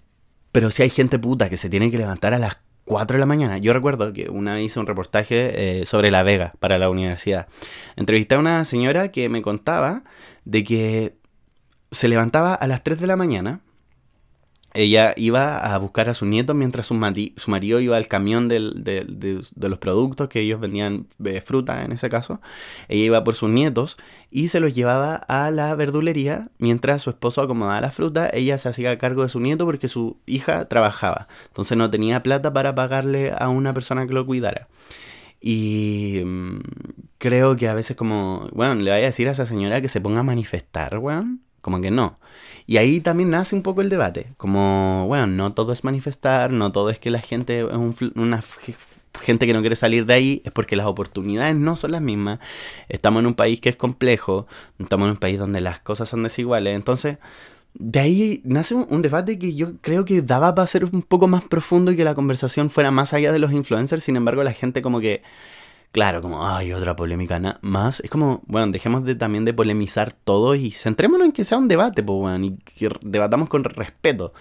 Pero 0.52 0.70
si 0.70 0.84
hay 0.84 0.90
gente 0.90 1.18
puta 1.18 1.50
que 1.50 1.56
se 1.56 1.70
tiene 1.70 1.90
que 1.90 1.98
levantar 1.98 2.34
a 2.34 2.38
las 2.38 2.58
4 2.92 3.16
de 3.16 3.20
la 3.22 3.26
mañana. 3.26 3.58
Yo 3.58 3.72
recuerdo 3.72 4.12
que 4.12 4.30
una 4.30 4.56
vez 4.56 4.66
hice 4.66 4.78
un 4.82 4.86
reportaje 4.86 5.80
eh, 5.80 5.86
sobre 5.86 6.12
La 6.12 6.24
Vega 6.24 6.56
para 6.60 6.78
la 6.78 6.90
universidad. 6.90 7.48
Entrevisté 7.96 8.36
a 8.36 8.40
una 8.40 8.66
señora 8.66 9.14
que 9.14 9.30
me 9.30 9.42
contaba 9.42 10.04
de 10.44 10.66
que 10.66 11.16
se 11.90 12.10
levantaba 12.10 12.54
a 12.54 12.68
las 12.68 12.84
3 12.84 13.00
de 13.00 13.08
la 13.08 13.16
mañana 13.16 13.62
ella 14.74 15.14
iba 15.18 15.58
a 15.58 15.78
buscar 15.78 16.10
a 16.10 16.14
su 16.14 16.26
nieto 16.26 16.54
mientras 16.54 16.88
su, 16.88 16.96
su 17.36 17.52
marido 17.52 17.80
iba 17.80 17.98
al 17.98 18.08
camión 18.08 18.48
de, 18.48 18.60
los 18.60 19.78
productos 19.80 20.30
que 20.30 20.42
ellos 20.42 20.60
vendían 20.60 21.08
de 21.18 21.42
fruta 21.42 21.84
en 21.84 21.92
ese 21.92 22.10
caso. 22.10 22.42
Ella 22.88 23.04
iba 23.04 23.24
por 23.24 23.36
sus 23.36 23.50
nietos 23.50 23.98
y 24.30 24.48
se 24.48 24.60
los 24.60 24.74
llevaba 24.74 25.16
a 25.16 25.52
la 25.52 25.76
verdulería 25.76 26.50
mientras 26.58 27.02
su 27.02 27.10
esposo 27.10 27.42
acomodaba 27.42 27.82
la 27.82 27.92
fruta. 27.92 28.30
Ella 28.32 28.58
se 28.58 28.70
hacía 28.70 28.98
cargo 28.98 29.24
de 29.24 29.30
su 29.30 29.40
nieto 29.40 29.66
porque 29.66 29.88
su 29.88 30.18
hija 30.26 30.66
trabajaba. 30.66 31.28
Entonces 31.48 31.78
no 31.78 31.90
tenía 31.90 32.24
plata 32.24 32.54
para 32.54 32.74
pagarle 32.74 33.34
a 33.38 33.50
una 33.50 33.74
persona 33.74 34.08
que 34.08 34.14
lo 34.14 34.26
cuidara. 34.26 34.68
Y 35.42 36.22
mm, 36.24 36.60
creo 37.18 37.56
que 37.58 37.68
a 37.68 37.74
veces 37.74 37.98
como, 37.98 38.48
bueno, 38.54 38.76
le 38.76 38.92
vaya 38.92 39.06
a 39.06 39.08
decir 39.08 39.28
a 39.28 39.32
esa 39.32 39.46
señora 39.46 39.82
que 39.82 39.88
se 39.90 40.00
ponga 40.00 40.22
a 40.22 40.24
manifestar, 40.24 40.98
weón. 41.00 41.42
Como 41.62 41.80
que 41.82 41.92
no. 41.92 42.20
Y 42.66 42.78
ahí 42.78 43.02
también 43.02 43.30
nace 43.30 43.56
un 43.56 43.62
poco 43.62 43.82
el 43.82 43.90
debate. 43.90 44.34
Como, 44.38 45.06
bueno, 45.08 45.28
no 45.28 45.54
todo 45.54 45.74
es 45.74 45.84
manifestar, 45.84 46.52
no 46.52 46.72
todo 46.72 46.90
es 46.90 47.00
que 47.00 47.12
la 47.12 47.20
gente 47.20 47.60
es 47.62 48.02
una 48.16 48.42
gente 49.20 49.46
que 49.46 49.54
no 49.54 49.60
quiere 49.60 49.76
salir 49.76 50.06
de 50.06 50.14
ahí 50.14 50.42
es 50.46 50.52
porque 50.52 50.76
las 50.76 50.86
oportunidades 50.86 51.56
no 51.56 51.76
son 51.76 51.92
las 51.92 52.02
mismas. 52.02 52.40
Estamos 52.90 53.22
en 53.22 53.28
un 53.28 53.34
país 53.34 53.60
que 53.60 53.70
es 53.70 53.76
complejo, 53.76 54.48
estamos 54.80 55.06
en 55.06 55.12
un 55.12 55.18
país 55.18 55.38
donde 55.38 55.62
las 55.62 55.80
cosas 55.80 56.10
son 56.10 56.24
desiguales. 56.24 56.76
Entonces, 56.76 57.18
de 57.74 58.00
ahí 58.00 58.42
nace 58.44 58.76
un, 58.76 59.02
debate 59.02 59.40
que 59.40 59.54
yo 59.54 59.78
creo 59.82 60.06
que 60.06 60.22
daba 60.22 60.56
para 60.56 60.68
ser 60.68 60.86
un 60.86 61.02
poco 61.02 61.28
más 61.28 61.44
profundo 61.46 61.92
y 61.92 61.96
que 61.96 62.04
la 62.04 62.16
conversación 62.16 62.70
fuera 62.70 62.92
más 62.92 63.14
allá 63.14 63.32
de 63.32 63.40
los 63.40 63.52
influencers. 63.52 64.04
Sin 64.04 64.16
embargo, 64.16 64.44
la 64.44 64.54
gente 64.54 64.82
como 64.82 65.00
que, 65.00 65.22
claro, 65.92 66.22
como, 66.22 66.48
ay, 66.48 66.74
otra 66.74 66.96
polémica 66.96 67.60
más. 67.62 68.00
Es 68.02 68.10
como, 68.10 68.42
bueno, 68.48 68.72
dejemos 68.72 69.04
de, 69.04 69.16
también 69.16 69.46
de 69.46 69.54
polemizar 69.54 70.14
todo 70.14 70.56
y 70.56 70.72
centrémonos 70.72 71.26
en 71.26 71.32
que 71.32 71.46
sea 71.46 71.58
un 71.58 71.68
debate, 71.68 72.04
pues, 72.04 72.20
bueno, 72.20 72.46
y 72.46 72.58
que 72.58 72.90
debatamos 73.02 73.50
con 73.50 73.64
respeto. 73.64 74.34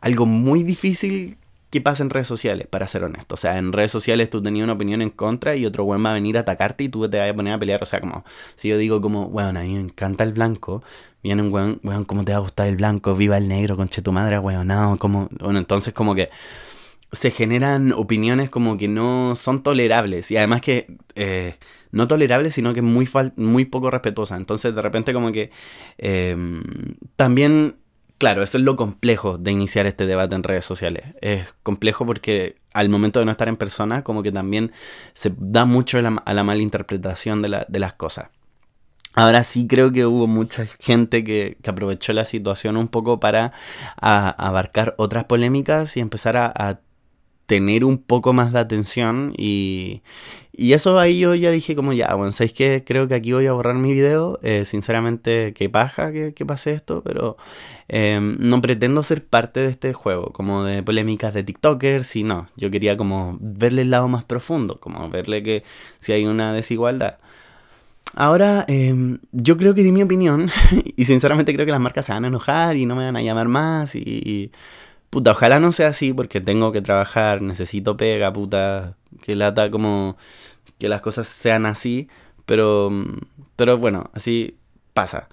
Algo 0.00 0.26
muy 0.26 0.62
difícil 0.62 1.38
¿qué 1.72 1.80
pasa 1.80 2.02
en 2.02 2.10
redes 2.10 2.28
sociales? 2.28 2.66
Para 2.68 2.86
ser 2.86 3.02
honesto. 3.02 3.34
O 3.34 3.38
sea, 3.38 3.56
en 3.56 3.72
redes 3.72 3.90
sociales 3.90 4.28
tú 4.28 4.42
tenías 4.42 4.64
una 4.64 4.74
opinión 4.74 5.00
en 5.00 5.08
contra 5.08 5.56
y 5.56 5.64
otro 5.64 5.84
weón 5.84 6.04
va 6.04 6.10
a 6.10 6.14
venir 6.14 6.36
a 6.36 6.40
atacarte 6.40 6.84
y 6.84 6.88
tú 6.90 7.08
te 7.08 7.18
vas 7.18 7.30
a 7.30 7.34
poner 7.34 7.54
a 7.54 7.58
pelear. 7.58 7.82
O 7.82 7.86
sea, 7.86 7.98
como 7.98 8.24
si 8.56 8.68
yo 8.68 8.76
digo 8.76 9.00
como, 9.00 9.24
weón, 9.24 9.56
a 9.56 9.62
mí 9.62 9.74
me 9.74 9.80
encanta 9.80 10.22
el 10.22 10.34
blanco, 10.34 10.82
viene 11.22 11.40
un 11.42 11.52
weón, 11.52 11.80
weón, 11.82 12.04
¿cómo 12.04 12.24
te 12.24 12.32
va 12.32 12.38
a 12.38 12.40
gustar 12.42 12.68
el 12.68 12.76
blanco? 12.76 13.16
Viva 13.16 13.38
el 13.38 13.48
negro, 13.48 13.76
conche 13.76 14.02
tu 14.02 14.12
madre, 14.12 14.38
weón, 14.38 14.68
no, 14.68 14.98
como, 14.98 15.30
bueno, 15.40 15.58
entonces 15.58 15.94
como 15.94 16.14
que 16.14 16.28
se 17.12 17.30
generan 17.30 17.92
opiniones 17.92 18.48
como 18.48 18.78
que 18.78 18.88
no 18.88 19.34
son 19.36 19.62
tolerables 19.62 20.30
y 20.30 20.38
además 20.38 20.62
que 20.62 20.96
eh, 21.14 21.56
no 21.90 22.08
tolerables 22.08 22.54
sino 22.54 22.72
que 22.72 22.82
muy, 22.82 23.08
muy 23.36 23.66
poco 23.66 23.90
respetuosas. 23.90 24.38
Entonces 24.38 24.74
de 24.74 24.82
repente 24.82 25.12
como 25.12 25.30
que 25.30 25.50
em, 25.98 26.62
también 27.16 27.76
Claro, 28.22 28.44
eso 28.44 28.56
es 28.56 28.62
lo 28.62 28.76
complejo 28.76 29.36
de 29.36 29.50
iniciar 29.50 29.84
este 29.86 30.06
debate 30.06 30.36
en 30.36 30.44
redes 30.44 30.64
sociales. 30.64 31.06
Es 31.20 31.52
complejo 31.64 32.06
porque 32.06 32.54
al 32.72 32.88
momento 32.88 33.18
de 33.18 33.24
no 33.24 33.32
estar 33.32 33.48
en 33.48 33.56
persona, 33.56 34.04
como 34.04 34.22
que 34.22 34.30
también 34.30 34.70
se 35.12 35.34
da 35.36 35.64
mucho 35.64 35.98
a 35.98 36.02
la, 36.02 36.44
mala 36.44 36.62
interpretación 36.62 37.42
de, 37.42 37.48
las 37.48 37.92
cosas. 37.94 38.28
Ahora 39.14 39.42
sí 39.42 39.66
creo 39.66 39.90
que 39.90 40.06
hubo 40.06 40.28
mucha 40.28 40.66
gente 40.78 41.24
que, 41.24 41.56
aprovechó 41.66 42.12
la 42.12 42.24
situación 42.24 42.76
un 42.76 42.86
poco 42.86 43.18
para 43.18 43.54
abarcar 43.96 44.94
otras 44.98 45.24
polémicas 45.24 45.96
y 45.96 46.00
empezar 46.00 46.36
a 46.36 46.78
tener 47.52 47.84
un 47.84 47.98
poco 47.98 48.32
más 48.32 48.54
de 48.54 48.60
atención 48.60 49.34
y, 49.36 50.00
y 50.54 50.72
eso 50.72 50.98
ahí 50.98 51.18
yo 51.18 51.34
ya 51.34 51.50
dije 51.50 51.76
como 51.76 51.92
ya, 51.92 52.14
bueno, 52.14 52.32
¿sabéis 52.32 52.54
que 52.54 52.82
Creo 52.82 53.08
que 53.08 53.14
aquí 53.14 53.34
voy 53.34 53.46
a 53.46 53.52
borrar 53.52 53.74
mi 53.74 53.92
video. 53.92 54.40
Eh, 54.42 54.64
sinceramente, 54.64 55.52
qué 55.52 55.68
paja 55.68 56.12
que, 56.12 56.32
que 56.32 56.46
pase 56.46 56.72
esto, 56.72 57.02
pero 57.04 57.36
em, 57.88 58.38
no 58.38 58.62
pretendo 58.62 59.02
ser 59.02 59.22
parte 59.26 59.60
de 59.60 59.68
este 59.68 59.92
juego, 59.92 60.32
como 60.32 60.64
de 60.64 60.82
polémicas 60.82 61.34
de 61.34 61.42
TikTokers 61.42 62.16
y 62.16 62.22
no. 62.22 62.46
Yo 62.56 62.70
quería 62.70 62.96
como 62.96 63.36
verle 63.38 63.82
el 63.82 63.90
lado 63.90 64.08
más 64.08 64.24
profundo, 64.24 64.80
como 64.80 65.10
verle 65.10 65.42
que 65.42 65.62
si 65.98 66.12
hay 66.12 66.24
una 66.24 66.54
desigualdad. 66.54 67.18
Ahora, 68.14 68.64
em, 68.66 69.18
yo 69.32 69.58
creo 69.58 69.74
que 69.74 69.82
di 69.82 69.92
mi 69.92 70.02
opinión 70.02 70.50
y 70.96 71.04
sinceramente 71.04 71.52
creo 71.52 71.66
que 71.66 71.72
las 71.72 71.80
marcas 71.80 72.06
se 72.06 72.12
van 72.12 72.24
a 72.24 72.28
enojar 72.28 72.76
y 72.76 72.86
no 72.86 72.96
me 72.96 73.04
van 73.04 73.16
a 73.16 73.22
llamar 73.22 73.48
más 73.48 73.94
y 73.94 74.50
Puta, 75.12 75.32
ojalá 75.32 75.60
no 75.60 75.72
sea 75.72 75.88
así 75.88 76.14
porque 76.14 76.40
tengo 76.40 76.72
que 76.72 76.80
trabajar, 76.80 77.42
necesito 77.42 77.98
pega, 77.98 78.32
puta, 78.32 78.96
que 79.20 79.36
lata 79.36 79.70
como 79.70 80.16
que 80.78 80.88
las 80.88 81.02
cosas 81.02 81.28
sean 81.28 81.66
así, 81.66 82.08
pero, 82.46 82.90
pero 83.54 83.76
bueno, 83.76 84.10
así 84.14 84.56
pasa. 84.94 85.28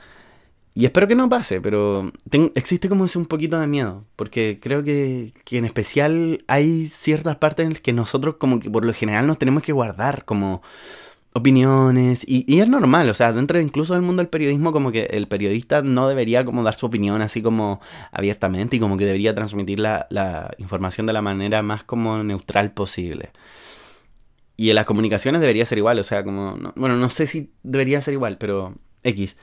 Y 0.74 0.84
espero 0.84 1.08
que 1.08 1.16
no 1.16 1.30
pase, 1.30 1.62
pero 1.62 2.12
existe 2.56 2.90
como 2.90 3.06
ese 3.06 3.20
un 3.20 3.26
poquito 3.26 3.58
de 3.58 3.68
miedo, 3.68 4.04
porque 4.18 4.60
creo 4.62 4.84
que, 4.84 5.32
que, 5.46 5.58
en 5.58 5.64
especial 5.64 6.44
hay 6.48 6.86
ciertas 6.88 7.38
partes 7.38 7.66
en 7.66 7.72
las 7.74 7.82
que 7.82 7.94
nosotros 7.94 8.36
como 8.38 8.60
que 8.60 8.70
por 8.70 8.84
lo 8.84 8.94
general 8.94 9.28
nos 9.28 9.38
tenemos 9.38 9.64
que 9.64 9.72
guardar, 9.72 10.26
como 10.26 10.62
opiniones 11.34 12.26
y, 12.28 12.60
es 12.60 12.68
normal, 12.68 13.10
o 13.10 13.14
sea, 13.14 13.32
dentro 13.34 13.60
incluso 13.60 13.94
del 13.94 14.02
mundo 14.02 14.22
del 14.22 14.30
periodismo 14.30 14.72
como 14.72 14.92
que 14.92 15.04
el 15.12 15.28
periodista 15.28 15.82
no 15.82 16.08
debería 16.08 16.44
como 16.44 16.64
dar 16.64 16.76
su 16.76 16.88
opinión 16.88 17.22
así 17.22 17.42
como 17.42 17.82
abiertamente 18.12 18.78
y 18.78 18.80
como 18.80 18.98
que 18.98 19.06
debería 19.06 19.36
transmitir 19.36 19.80
la, 19.80 20.08
información 20.58 21.06
de 21.06 21.14
la 21.14 21.22
manera 21.22 21.62
más 21.62 21.84
como 21.84 22.24
neutral 22.24 22.72
posible. 22.72 23.32
Y 24.58 24.70
en 24.70 24.76
las 24.76 24.86
comunicaciones 24.86 25.40
debería 25.40 25.66
ser 25.66 25.78
igual, 25.78 26.00
o 26.00 26.04
sea, 26.04 26.24
como, 26.24 26.58
bueno, 26.76 26.98
no 26.98 27.10
sé 27.10 27.28
si 27.28 27.52
debería 27.64 28.02
ser 28.02 28.14
igual, 28.14 28.38
pero 28.38 28.76
X. 29.04 29.38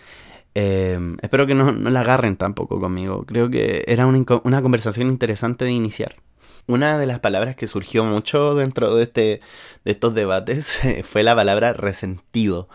Eh, 0.55 0.99
espero 1.23 1.47
que 1.47 1.55
no, 1.55 1.73
no 1.73 1.91
la 1.91 2.01
agarren 2.01 2.37
tampoco 2.37 2.81
conmigo. 2.81 3.25
Creo 3.25 3.49
que 3.49 3.85
era 3.87 4.07
una, 4.07 4.23
una 4.45 4.63
conversación 4.63 5.09
interesante 5.09 5.65
de 5.65 5.73
iniciar 5.73 6.17
una 6.67 6.99
de 6.99 7.07
las 7.07 7.21
palabras 7.21 7.57
que 7.57 7.67
surgió 7.67 8.05
mucho 8.05 8.55
dentro 8.55 8.95
de, 8.95 9.05
este, 9.05 9.41
de 9.85 9.91
estos 9.93 10.15
debates 10.15 10.81
fue 11.05 11.23
la 11.23 11.35
palabra 11.35 11.73
resentido. 11.73 12.69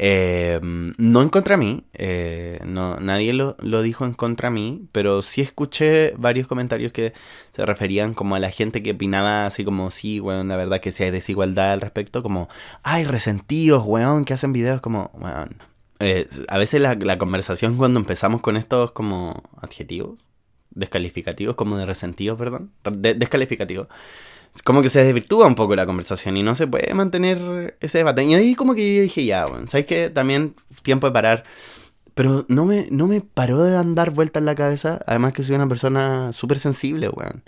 Eh, 0.00 0.60
no 0.62 1.22
en 1.22 1.28
contra 1.28 1.56
mí, 1.56 1.84
eh, 1.92 2.60
no, 2.64 3.00
nadie 3.00 3.32
lo, 3.32 3.56
dijo 3.82 4.04
en 4.04 4.14
contra 4.14 4.48
mí, 4.48 4.86
pero 4.92 5.22
sí 5.22 5.40
escuché 5.40 6.14
varios 6.16 6.46
comentarios 6.46 6.92
que 6.92 7.14
se 7.52 7.66
referían 7.66 8.14
como 8.14 8.36
a 8.36 8.38
la 8.38 8.52
gente 8.52 8.80
que 8.80 8.92
opinaba 8.92 9.46
así 9.46 9.64
como, 9.64 9.90
sí, 9.90 10.20
weón, 10.20 10.46
la 10.46 10.56
verdad 10.56 10.80
que 10.80 10.92
si 10.92 11.02
hay 11.02 11.10
desigualdad 11.10 11.72
al 11.72 11.80
respecto, 11.80 12.22
como, 12.22 12.48
ay, 12.84 13.04
resentidos, 13.04 13.82
weón, 13.84 14.24
que 14.24 14.34
hacen 14.34 14.52
videos 14.52 14.80
como, 14.80 15.10
weón. 15.14 15.56
Eh, 15.98 16.28
a 16.48 16.58
veces 16.58 16.80
la, 16.80 16.94
la 16.94 17.18
conversación 17.18 17.76
cuando 17.76 17.98
empezamos 17.98 18.40
con 18.40 18.56
estos 18.56 18.92
como 18.92 19.42
adjetivos, 19.60 20.16
descalificativos, 20.78 21.56
como 21.56 21.76
de 21.76 21.86
resentidos, 21.86 22.38
perdón, 22.38 22.70
de 22.84 23.14
descalificativos, 23.14 23.88
como 24.64 24.82
que 24.82 24.88
se 24.88 25.04
desvirtúa 25.04 25.46
un 25.46 25.54
poco 25.54 25.76
la 25.76 25.86
conversación 25.86 26.36
y 26.36 26.42
no 26.42 26.54
se 26.54 26.66
puede 26.66 26.92
mantener 26.94 27.76
ese 27.80 27.98
debate. 27.98 28.24
Y 28.24 28.34
ahí 28.34 28.54
como 28.54 28.74
que 28.74 28.96
yo 28.96 29.02
dije, 29.02 29.24
ya, 29.24 29.46
bueno, 29.46 29.66
¿sabes 29.66 29.86
qué? 29.86 30.10
También 30.10 30.54
tiempo 30.82 31.06
de 31.06 31.12
parar. 31.12 31.44
Pero 32.18 32.44
no 32.48 32.64
me, 32.64 32.88
no 32.90 33.06
me 33.06 33.20
paró 33.20 33.62
de 33.62 33.76
andar 33.76 34.10
vueltas 34.10 34.40
en 34.40 34.46
la 34.46 34.56
cabeza. 34.56 35.00
Además 35.06 35.32
que 35.32 35.44
soy 35.44 35.54
una 35.54 35.68
persona 35.68 36.32
súper 36.32 36.58
sensible, 36.58 37.08
weón. 37.08 37.44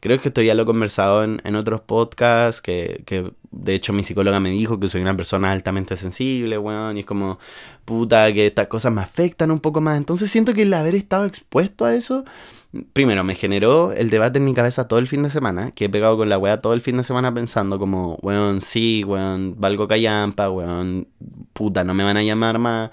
Creo 0.00 0.18
que 0.18 0.28
esto 0.28 0.40
ya 0.40 0.54
lo 0.54 0.62
he 0.62 0.64
conversado 0.64 1.22
en, 1.22 1.42
en 1.44 1.56
otros 1.56 1.82
podcasts, 1.82 2.62
que, 2.62 3.02
que, 3.04 3.34
de 3.50 3.74
hecho 3.74 3.92
mi 3.92 4.02
psicóloga 4.02 4.40
me 4.40 4.48
dijo 4.48 4.80
que 4.80 4.88
soy 4.88 5.02
una 5.02 5.14
persona 5.14 5.52
altamente 5.52 5.98
sensible, 5.98 6.56
weón. 6.56 6.96
Y 6.96 7.00
es 7.00 7.06
como, 7.06 7.38
puta, 7.84 8.32
que 8.32 8.46
estas 8.46 8.68
cosas 8.68 8.94
me 8.94 9.02
afectan 9.02 9.50
un 9.50 9.60
poco 9.60 9.82
más. 9.82 9.98
Entonces 9.98 10.30
siento 10.30 10.54
que 10.54 10.62
el 10.62 10.72
haber 10.72 10.94
estado 10.94 11.26
expuesto 11.26 11.84
a 11.84 11.94
eso 11.94 12.24
primero, 12.94 13.24
me 13.24 13.34
generó 13.34 13.92
el 13.92 14.08
debate 14.08 14.38
en 14.38 14.46
mi 14.46 14.54
cabeza 14.54 14.88
todo 14.88 14.98
el 14.98 15.06
fin 15.06 15.22
de 15.22 15.28
semana, 15.28 15.70
que 15.70 15.84
he 15.84 15.88
pegado 15.90 16.16
con 16.16 16.30
la 16.30 16.38
weá 16.38 16.62
todo 16.62 16.72
el 16.72 16.80
fin 16.80 16.96
de 16.96 17.04
semana 17.04 17.32
pensando 17.32 17.78
como, 17.78 18.18
weón, 18.22 18.62
sí, 18.62 19.04
weón, 19.04 19.54
valgo 19.58 19.86
callampa, 19.86 20.50
weón, 20.50 21.08
puta, 21.52 21.84
no 21.84 21.92
me 21.92 22.02
van 22.04 22.16
a 22.16 22.22
llamar 22.22 22.58
más. 22.58 22.90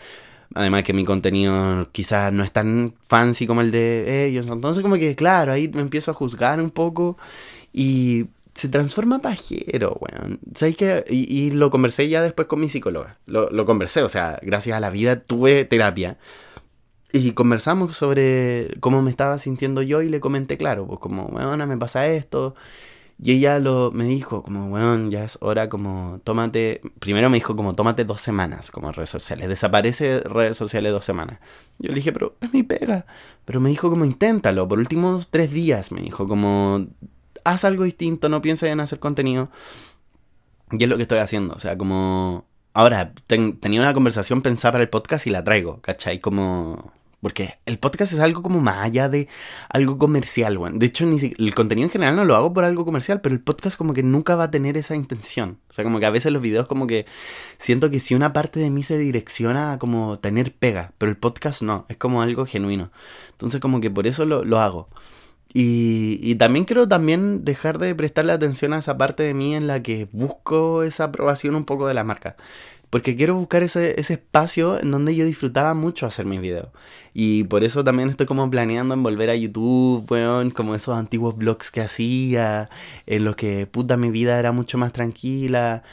Además 0.54 0.84
que 0.84 0.94
mi 0.94 1.06
contenido 1.06 1.88
quizás 1.92 2.34
no 2.34 2.44
es 2.44 2.52
tan 2.52 2.94
fancy 3.04 3.48
como 3.48 3.62
el 3.62 3.72
de 3.72 4.26
ellos. 4.26 4.48
Entonces 4.48 4.84
como 4.84 4.96
que, 4.96 5.16
claro, 5.16 5.54
ahí 5.54 5.70
me 5.70 5.82
empiezo 5.82 6.12
a 6.12 6.14
juzgar 6.14 6.62
un 6.62 6.72
poco 6.72 7.18
y 7.74 8.28
se 8.54 8.70
transforma 8.70 9.20
pajero, 9.20 9.98
weón. 10.00 10.40
¿Sabes 10.54 10.76
qué? 10.76 11.06
Y, 11.10 11.52
lo 11.52 11.70
conversé 11.72 12.10
ya 12.10 12.22
después 12.22 12.48
con 12.48 12.60
mi 12.60 12.70
psicóloga. 12.70 13.18
Lo, 13.26 13.50
lo 13.50 13.66
conversé, 13.66 14.04
o 14.04 14.10
sea, 14.10 14.40
gracias 14.42 14.76
a 14.76 14.80
la 14.80 14.90
vida 14.90 15.22
tuve 15.22 15.66
terapia. 15.66 16.18
Y 17.14 17.32
conversamos 17.34 17.98
sobre 17.98 18.78
cómo 18.80 19.02
me 19.02 19.10
estaba 19.10 19.38
sintiendo 19.38 19.82
yo 19.82 20.02
y 20.02 20.10
le 20.10 20.20
comenté, 20.20 20.58
claro, 20.58 20.88
pues 20.88 21.00
como, 21.00 21.28
bueno, 21.28 21.66
me 21.68 21.78
pasa 21.78 22.08
esto. 22.08 22.56
Y 23.24 23.34
ella 23.34 23.60
me 23.94 24.06
dijo, 24.06 24.42
como, 24.42 24.70
bueno, 24.70 25.12
ya 25.12 25.24
es 25.24 25.38
hora, 25.42 25.70
como, 25.70 26.20
tómate, 26.24 26.82
primero 27.00 27.30
me 27.30 27.38
dijo, 27.38 27.56
como, 27.56 27.76
tómate 27.76 28.04
dos 28.04 28.20
semanas 28.20 28.72
como 28.72 28.92
redes 28.92 29.12
sociales, 29.12 29.48
desaparece 29.48 30.22
redes 30.22 30.58
sociales 30.58 30.92
dos 30.92 31.06
semanas. 31.06 31.40
Yo 31.78 31.90
le 31.90 31.96
dije, 31.96 32.12
pero 32.12 32.36
es 32.42 32.52
mi 32.52 32.64
pega. 32.64 33.06
Pero 33.46 33.60
me 33.60 33.70
dijo, 33.70 33.92
como, 33.92 34.06
inténtalo, 34.06 34.68
por 34.68 34.80
últimos 34.80 35.28
tres 35.30 35.52
días, 35.52 35.92
me 35.92 36.02
dijo, 36.02 36.28
como, 36.28 36.88
haz 37.44 37.64
algo 37.64 37.84
distinto, 37.84 38.28
no 38.28 38.42
pienses 38.42 38.72
en 38.72 38.80
hacer 38.80 38.98
contenido. 38.98 39.52
Y 40.72 40.84
es 40.84 40.90
lo 40.90 40.96
que 40.96 41.04
estoy 41.04 41.20
haciendo, 41.20 41.54
o 41.54 41.60
sea, 41.60 41.78
como, 41.78 42.46
ahora, 42.74 43.14
tenía 43.28 43.82
una 43.82 43.94
conversación 43.94 44.42
pensada 44.42 44.72
para 44.72 44.84
el 44.84 44.90
podcast 44.90 45.28
y 45.28 45.30
la 45.30 45.44
traigo, 45.44 45.80
¿cachai? 45.82 46.20
Como 46.20 46.92
porque 47.22 47.60
el 47.66 47.78
podcast 47.78 48.14
es 48.14 48.20
algo 48.20 48.42
como 48.42 48.60
más 48.60 48.84
allá 48.84 49.08
de 49.08 49.28
algo 49.70 49.98
comercial, 49.98 50.58
weón. 50.58 50.80
De 50.80 50.88
hecho, 50.88 51.06
ni 51.06 51.18
el 51.38 51.54
contenido 51.54 51.86
en 51.86 51.92
general 51.92 52.16
no 52.16 52.26
lo 52.26 52.36
hago 52.36 52.54
por 52.54 52.64
algo 52.64 52.84
comercial, 52.84 53.22
pero 53.22 53.36
el 53.36 53.42
podcast 53.42 53.78
como 53.78 53.94
que 53.94 54.04
nunca 54.04 54.36
va 54.36 54.46
a 54.46 54.52
tener 54.52 54.76
esa 54.76 54.96
intención. 54.96 55.60
O 55.70 55.74
sea, 55.74 55.84
como 55.84 56.00
que 56.00 56.08
a 56.08 56.10
veces 56.10 56.32
los 56.32 56.42
videos 56.42 56.68
como 56.68 56.88
que 56.88 57.06
siento 57.58 57.90
que 57.90 58.00
si 58.00 58.16
una 58.16 58.34
parte 58.34 58.60
de 58.60 58.72
mí 58.72 58.84
se 58.84 58.98
direcciona 58.98 59.74
a 59.74 59.80
como 59.80 60.20
tener 60.20 60.54
pega, 60.54 60.94
pero 60.98 61.12
el 61.12 61.18
podcast 61.18 61.62
no, 61.62 61.86
es 61.90 61.98
como 61.98 62.22
algo 62.22 62.46
genuino. 62.46 62.92
Entonces 63.32 63.62
como 63.62 63.82
que 63.82 63.92
por 63.92 64.08
eso 64.08 64.26
lo, 64.26 64.44
lo 64.44 64.60
hago. 64.60 64.90
Y, 65.54 66.20
y, 66.22 66.36
también 66.36 66.64
quiero 66.64 66.88
también 66.88 67.44
dejar 67.44 67.78
de 67.78 67.94
prestarle 67.94 68.32
atención 68.32 68.72
a 68.72 68.80
esa 68.80 68.98
parte 68.98 69.24
de 69.24 69.34
mí 69.34 69.54
en 69.54 69.68
la 69.68 69.84
que 69.84 70.08
busco 70.14 70.82
esa 70.84 71.06
aprobación 71.06 71.56
un 71.56 71.66
poco 71.66 71.88
de 71.88 71.94
la 71.94 72.06
marca. 72.06 72.38
Porque 72.92 73.16
quiero 73.16 73.36
buscar 73.36 73.64
ese, 73.64 74.00
ese 74.00 74.14
espacio 74.14 74.78
en 74.80 74.92
donde 74.92 75.16
yo 75.16 75.26
disfrutaba 75.26 75.74
mucho 75.74 76.06
hacer 76.06 76.26
mis 76.26 76.42
videos. 76.42 76.68
Y 77.14 77.46
por 77.46 77.64
eso 77.64 77.86
también 77.86 78.10
estoy 78.10 78.26
como 78.26 78.50
planeando 78.52 78.94
en 78.94 79.02
volver 79.02 79.30
a 79.30 79.36
YouTube, 79.36 80.06
weón, 80.12 80.52
como 80.52 80.76
esos 80.76 80.98
antiguos 80.98 81.38
vlogs 81.38 81.72
que 81.72 81.80
hacía, 81.80 82.70
en 83.08 83.24
los 83.24 83.38
que 83.38 83.66
puta 83.66 83.96
mi 83.96 84.12
vida 84.12 84.38
era 84.38 84.52
mucho 84.52 84.78
más 84.78 84.92
tranquila. 84.92 85.84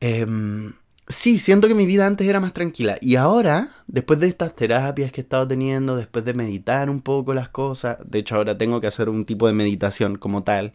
Em, 0.00 0.74
sí, 1.08 1.38
siento 1.38 1.66
que 1.66 1.74
mi 1.74 1.86
vida 1.86 2.06
antes 2.06 2.26
era 2.28 2.40
más 2.40 2.52
tranquila. 2.52 2.98
Y 3.00 3.16
ahora, 3.16 3.70
después 3.86 4.20
de 4.20 4.28
estas 4.28 4.54
terapias 4.54 5.10
que 5.12 5.22
he 5.22 5.24
estado 5.24 5.48
teniendo, 5.48 5.96
después 5.96 6.26
de 6.26 6.34
meditar 6.34 6.90
un 6.90 7.00
poco 7.00 7.32
las 7.32 7.48
cosas, 7.48 7.96
de 8.04 8.18
hecho 8.18 8.36
ahora 8.36 8.58
tengo 8.58 8.82
que 8.82 8.86
hacer 8.86 9.08
un 9.08 9.24
tipo 9.24 9.46
de 9.46 9.54
meditación 9.54 10.16
como 10.16 10.44
tal, 10.44 10.74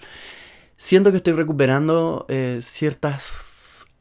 siento 0.77 1.11
que 1.11 1.17
estoy 1.17 1.33
recuperando 1.33 2.25
eh, 2.29 2.57
ciertas 2.61 3.52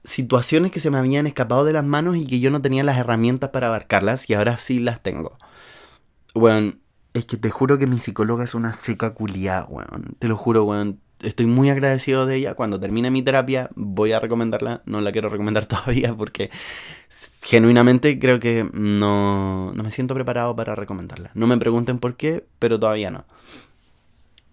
situaciones 0.05 0.71
que 0.71 0.81
se 0.81 0.91
me 0.91 0.99
habían 0.99 1.27
escapado 1.27 1.65
de 1.65 1.73
las 1.73 1.85
manos 1.85 2.17
y 2.17 2.27
que 2.27 2.41
yo 2.41 2.51
no 2.51 2.63
tenía 2.63 2.83
las 2.83 2.99
herramientas 2.99 3.51
para 3.51 3.69
abarcarlas 3.69 4.29
y 4.29 4.35
ahora 4.35 4.59
sí 4.59 4.79
las 4.81 5.03
tengo. 5.03 5.39
Bueno, 6.35 6.75
es 7.15 7.27
que 7.27 7.37
te 7.37 7.51
juro 7.51 7.79
que 7.79 7.87
mi 7.87 7.99
psicóloga 7.99 8.45
es 8.45 8.55
una 8.55 8.73
seca 8.73 9.15
culiada, 9.15 9.67
weón. 9.67 10.17
Te 10.19 10.29
lo 10.29 10.37
juro, 10.37 10.65
weón 10.65 11.01
estoy 11.23 11.47
muy 11.47 11.71
agradecido 11.71 12.27
de 12.27 12.37
ella. 12.37 12.55
Cuando 12.55 12.79
termine 12.79 13.11
mi 13.11 13.23
terapia 13.23 13.71
voy 13.75 14.13
a 14.13 14.21
recomendarla. 14.21 14.83
No 14.85 15.01
la 15.01 15.13
quiero 15.13 15.29
recomendar 15.29 15.67
todavía 15.67 16.15
porque 16.15 16.51
genuinamente 17.43 18.19
creo 18.19 18.41
que 18.41 18.69
no, 18.73 19.73
no 19.75 19.83
me 19.83 19.91
siento 19.91 20.15
preparado 20.15 20.55
para 20.55 20.75
recomendarla. 20.75 21.31
No 21.35 21.47
me 21.47 21.57
pregunten 21.59 21.99
por 21.99 22.17
qué, 22.17 22.47
pero 22.59 22.79
todavía 22.79 23.11
no. 23.11 23.25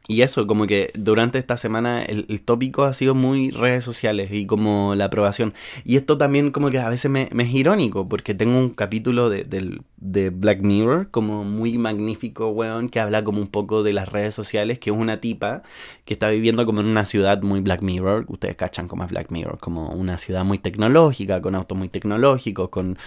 Y 0.09 0.23
eso, 0.23 0.47
como 0.47 0.65
que 0.65 0.91
durante 0.95 1.37
esta 1.37 1.55
semana 1.55 2.01
el, 2.01 2.41
tópico 2.41 2.83
ha 2.83 2.95
sido 2.95 3.13
muy 3.13 3.51
redes 3.51 3.83
sociales 3.83 4.31
y 4.31 4.47
como 4.47 4.95
la 4.95 5.05
aprobación. 5.05 5.53
Y 5.85 5.97
esto 5.97 6.17
también 6.17 6.49
como 6.49 6.71
que 6.71 6.79
a 6.79 6.89
veces 6.89 7.11
me, 7.11 7.29
es 7.31 7.53
irónico, 7.53 8.09
porque 8.09 8.33
tengo 8.33 8.57
un 8.57 8.71
capítulo 8.71 9.29
de, 9.29 9.43
de, 9.43 10.29
Black 10.31 10.61
Mirror 10.61 11.11
como 11.11 11.43
muy 11.43 11.77
magnífico, 11.77 12.49
weón, 12.49 12.89
que 12.89 12.99
habla 12.99 13.23
como 13.23 13.39
un 13.39 13.49
poco 13.49 13.83
de 13.83 13.93
las 13.93 14.09
redes 14.09 14.33
sociales, 14.33 14.79
que 14.79 14.89
es 14.89 14.95
una 14.95 15.21
tipa 15.21 15.61
que 16.05 16.15
está 16.15 16.31
viviendo 16.31 16.65
como 16.65 16.81
en 16.81 16.87
una 16.87 17.05
ciudad 17.05 17.43
muy 17.43 17.59
Black 17.61 17.83
Mirror. 17.83 18.25
Ustedes 18.29 18.55
cachan 18.55 18.87
como 18.87 19.03
es 19.03 19.11
Black 19.11 19.29
Mirror, 19.29 19.59
como 19.59 19.91
una 19.91 20.17
ciudad 20.17 20.43
muy 20.43 20.57
tecnológica, 20.57 21.39
con 21.39 21.53
autos 21.53 21.77
muy 21.77 21.89
tecnológicos, 21.89 22.69
con 22.69 22.97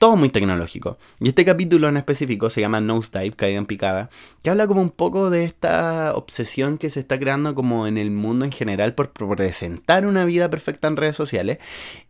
todo 0.00 0.16
muy 0.16 0.30
tecnológico. 0.30 0.98
Y 1.20 1.28
este 1.28 1.44
capítulo 1.44 1.86
en 1.86 1.96
específico 1.96 2.50
se 2.50 2.60
llama 2.60 2.82
Type, 3.08 3.36
caída 3.36 3.58
en 3.58 3.66
picada, 3.66 4.10
que 4.42 4.50
habla 4.50 4.66
como 4.66 4.80
un 4.80 4.90
poco 4.90 5.30
de 5.30 5.44
esta 5.44 6.07
obsesión 6.14 6.78
que 6.78 6.90
se 6.90 7.00
está 7.00 7.18
creando 7.18 7.54
como 7.54 7.86
en 7.86 7.98
el 7.98 8.10
mundo 8.10 8.44
en 8.44 8.52
general 8.52 8.94
por 8.94 9.10
presentar 9.10 10.06
una 10.06 10.24
vida 10.24 10.50
perfecta 10.50 10.88
en 10.88 10.96
redes 10.96 11.16
sociales 11.16 11.58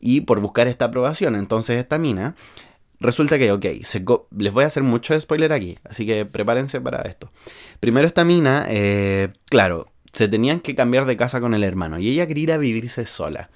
y 0.00 0.22
por 0.22 0.40
buscar 0.40 0.66
esta 0.68 0.86
aprobación. 0.86 1.36
Entonces 1.36 1.78
esta 1.78 1.98
mina 1.98 2.34
Resulta 3.00 3.38
que, 3.38 3.52
ok, 3.52 3.64
les 4.36 4.52
voy 4.52 4.64
a 4.64 4.66
hacer 4.66 4.82
mucho 4.82 5.18
spoiler 5.20 5.52
aquí, 5.52 5.78
así 5.84 6.04
que 6.04 6.26
prepárense 6.26 6.80
para 6.80 7.02
esto. 7.02 7.30
Primero 7.78 8.06
esta 8.08 8.24
mina, 8.24 8.66
eh, 8.68 9.28
claro, 9.48 9.92
se 10.12 10.26
tenían 10.26 10.58
que 10.58 10.74
cambiar 10.74 11.06
de 11.06 11.16
casa 11.16 11.40
con 11.40 11.54
el 11.54 11.62
hermano 11.62 12.00
y 12.00 12.08
ella 12.08 12.26
quería 12.26 12.42
ir 12.42 12.52
a 12.52 12.58
vivirse 12.58 13.06
sola. 13.06 13.50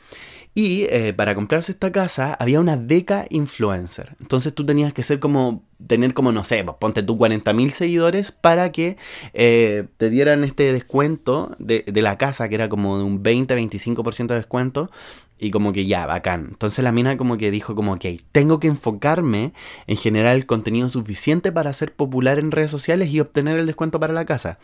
Y 0.54 0.82
eh, 0.90 1.14
para 1.14 1.34
comprarse 1.34 1.72
esta 1.72 1.92
casa 1.92 2.34
había 2.34 2.60
una 2.60 2.76
beca 2.76 3.26
influencer. 3.30 4.16
Entonces 4.20 4.54
tú 4.54 4.66
tenías 4.66 4.92
que 4.92 5.02
ser 5.02 5.18
como, 5.18 5.64
tener 5.86 6.12
como, 6.12 6.30
no 6.30 6.44
sé, 6.44 6.62
pues 6.62 6.76
ponte 6.78 7.02
tú 7.02 7.16
40.000 7.16 7.70
seguidores 7.70 8.32
para 8.32 8.70
que 8.70 8.98
eh, 9.32 9.86
te 9.96 10.10
dieran 10.10 10.44
este 10.44 10.72
descuento 10.74 11.56
de, 11.58 11.84
de, 11.86 12.02
la 12.02 12.18
casa, 12.18 12.50
que 12.50 12.56
era 12.56 12.68
como 12.68 12.98
de 12.98 13.04
un 13.04 13.22
20-25% 13.22 14.26
de 14.26 14.34
descuento. 14.34 14.90
Y 15.38 15.50
como 15.50 15.72
que 15.72 15.86
ya, 15.86 16.06
bacán. 16.06 16.48
Entonces 16.52 16.84
la 16.84 16.92
mina 16.92 17.16
como 17.16 17.36
que 17.38 17.50
dijo 17.50 17.74
como, 17.74 17.94
ok, 17.94 18.04
tengo 18.30 18.60
que 18.60 18.68
enfocarme 18.68 19.54
en 19.86 19.96
generar 19.96 20.36
el 20.36 20.46
contenido 20.46 20.88
suficiente 20.88 21.50
para 21.50 21.72
ser 21.72 21.94
popular 21.94 22.38
en 22.38 22.52
redes 22.52 22.70
sociales 22.70 23.08
y 23.08 23.18
obtener 23.18 23.58
el 23.58 23.66
descuento 23.66 23.98
para 23.98 24.12
la 24.12 24.24
casa. 24.26 24.58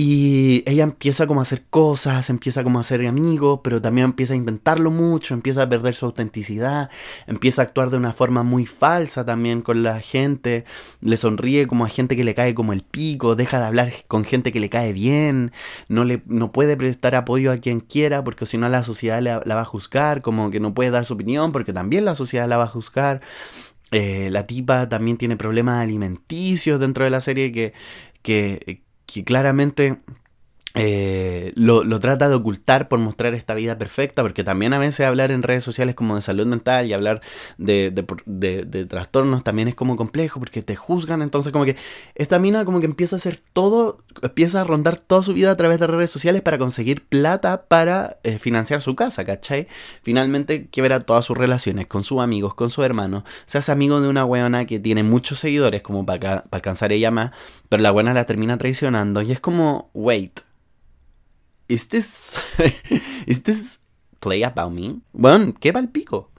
Y 0.00 0.62
ella 0.64 0.84
empieza 0.84 1.26
como 1.26 1.40
a 1.40 1.42
hacer 1.42 1.64
cosas, 1.70 2.30
empieza 2.30 2.62
como 2.62 2.78
a 2.78 2.82
hacer 2.82 3.04
amigos, 3.04 3.62
pero 3.64 3.82
también 3.82 4.04
empieza 4.04 4.32
a 4.32 4.36
inventarlo 4.36 4.92
mucho, 4.92 5.34
empieza 5.34 5.62
a 5.64 5.68
perder 5.68 5.96
su 5.96 6.06
autenticidad, 6.06 6.88
empieza 7.26 7.62
a 7.62 7.64
actuar 7.64 7.90
de 7.90 7.96
una 7.96 8.12
forma 8.12 8.44
muy 8.44 8.64
falsa 8.64 9.26
también 9.26 9.60
con 9.60 9.82
la 9.82 9.98
gente, 9.98 10.64
le 11.00 11.16
sonríe 11.16 11.66
como 11.66 11.84
a 11.84 11.88
gente 11.88 12.14
que 12.14 12.22
le 12.22 12.36
cae 12.36 12.54
como 12.54 12.72
el 12.72 12.82
pico, 12.82 13.34
deja 13.34 13.58
de 13.58 13.66
hablar 13.66 13.92
con 14.06 14.22
gente 14.22 14.52
que 14.52 14.60
le 14.60 14.70
cae 14.70 14.92
bien, 14.92 15.50
no, 15.88 16.04
le, 16.04 16.22
no 16.26 16.52
puede 16.52 16.76
prestar 16.76 17.16
apoyo 17.16 17.50
a 17.50 17.56
quien 17.56 17.80
quiera 17.80 18.22
porque 18.22 18.46
si 18.46 18.56
no 18.56 18.68
la 18.68 18.84
sociedad 18.84 19.20
la, 19.20 19.40
va 19.40 19.62
a 19.62 19.64
juzgar, 19.64 20.22
como 20.22 20.52
que 20.52 20.60
no 20.60 20.74
puede 20.74 20.90
dar 20.90 21.06
su 21.06 21.14
opinión 21.14 21.50
porque 21.50 21.72
también 21.72 22.04
la 22.04 22.14
sociedad 22.14 22.48
la 22.48 22.56
va 22.56 22.64
a 22.64 22.68
juzgar. 22.68 23.20
Eh, 23.90 24.28
la 24.30 24.46
tipa 24.46 24.88
también 24.88 25.16
tiene 25.16 25.36
problemas 25.36 25.82
alimenticios 25.82 26.78
dentro 26.78 27.02
de 27.02 27.10
la 27.10 27.20
serie 27.20 27.50
que, 27.50 27.72
que, 28.22 28.82
que 29.08 29.24
claramente 29.24 29.98
eh, 30.74 31.52
lo, 31.56 31.82
trata 31.98 32.28
de 32.28 32.34
ocultar 32.34 32.88
por 32.88 32.98
mostrar 32.98 33.34
esta 33.34 33.54
vida 33.54 33.78
perfecta, 33.78 34.22
porque 34.22 34.44
también 34.44 34.74
a 34.74 34.78
veces 34.78 35.06
hablar 35.06 35.30
en 35.30 35.42
redes 35.42 35.64
sociales 35.64 35.94
como 35.94 36.14
de 36.14 36.22
salud 36.22 36.46
mental 36.46 36.86
y 36.86 36.92
hablar 36.92 37.22
de, 37.56 37.90
de, 38.26 38.86
trastornos 38.86 39.42
también 39.42 39.68
es 39.68 39.74
como 39.74 39.96
complejo, 39.96 40.38
porque 40.38 40.62
te 40.62 40.76
juzgan, 40.76 41.22
entonces 41.22 41.52
como 41.52 41.64
que 41.64 41.76
esta 42.14 42.38
mina 42.38 42.66
como 42.66 42.80
que 42.80 42.86
empieza 42.86 43.16
a 43.16 43.18
hacer 43.18 43.40
todo, 43.52 43.98
empieza 44.22 44.60
a 44.60 44.64
rondar 44.64 44.98
toda 44.98 45.22
su 45.22 45.32
vida 45.32 45.50
a 45.50 45.56
través 45.56 45.80
de 45.80 45.86
redes 45.86 46.10
sociales 46.10 46.42
para 46.42 46.58
conseguir 46.58 47.06
plata 47.06 47.62
para 47.62 48.18
eh, 48.22 48.38
financiar 48.38 48.82
su 48.82 48.94
casa, 48.94 49.24
¿cachai? 49.24 49.68
Finalmente 50.02 50.68
quiebra 50.68 51.00
todas 51.00 51.24
sus 51.24 51.36
relaciones 51.36 51.86
con 51.86 52.04
sus 52.04 52.20
amigos, 52.20 52.54
con 52.54 52.68
su 52.70 52.82
hermano, 52.82 53.24
se 53.46 53.56
hace 53.56 53.72
amigo 53.72 54.00
de 54.02 54.08
una 54.08 54.24
weona 54.26 54.66
que 54.66 54.78
tiene 54.78 55.02
muchos 55.02 55.38
seguidores 55.38 55.80
como 55.80 56.04
para, 56.04 56.42
para 56.44 56.58
alcanzar 56.58 56.92
ella 56.92 57.10
más, 57.10 57.32
pero 57.70 57.82
la 57.82 57.90
buena 57.90 58.12
la 58.12 58.26
termina 58.26 58.58
traicionando 58.58 59.22
y 59.22 59.32
es 59.32 59.40
como, 59.40 59.90
wait 59.94 60.40
¿Is 61.68 61.88
¿Is 63.26 63.42
this 63.42 63.80
play 64.20 64.42
about 64.42 64.72
me? 64.72 65.00
Bueno, 65.12 65.54
qué 65.60 65.68
el 65.68 65.88
pico. 65.90 66.30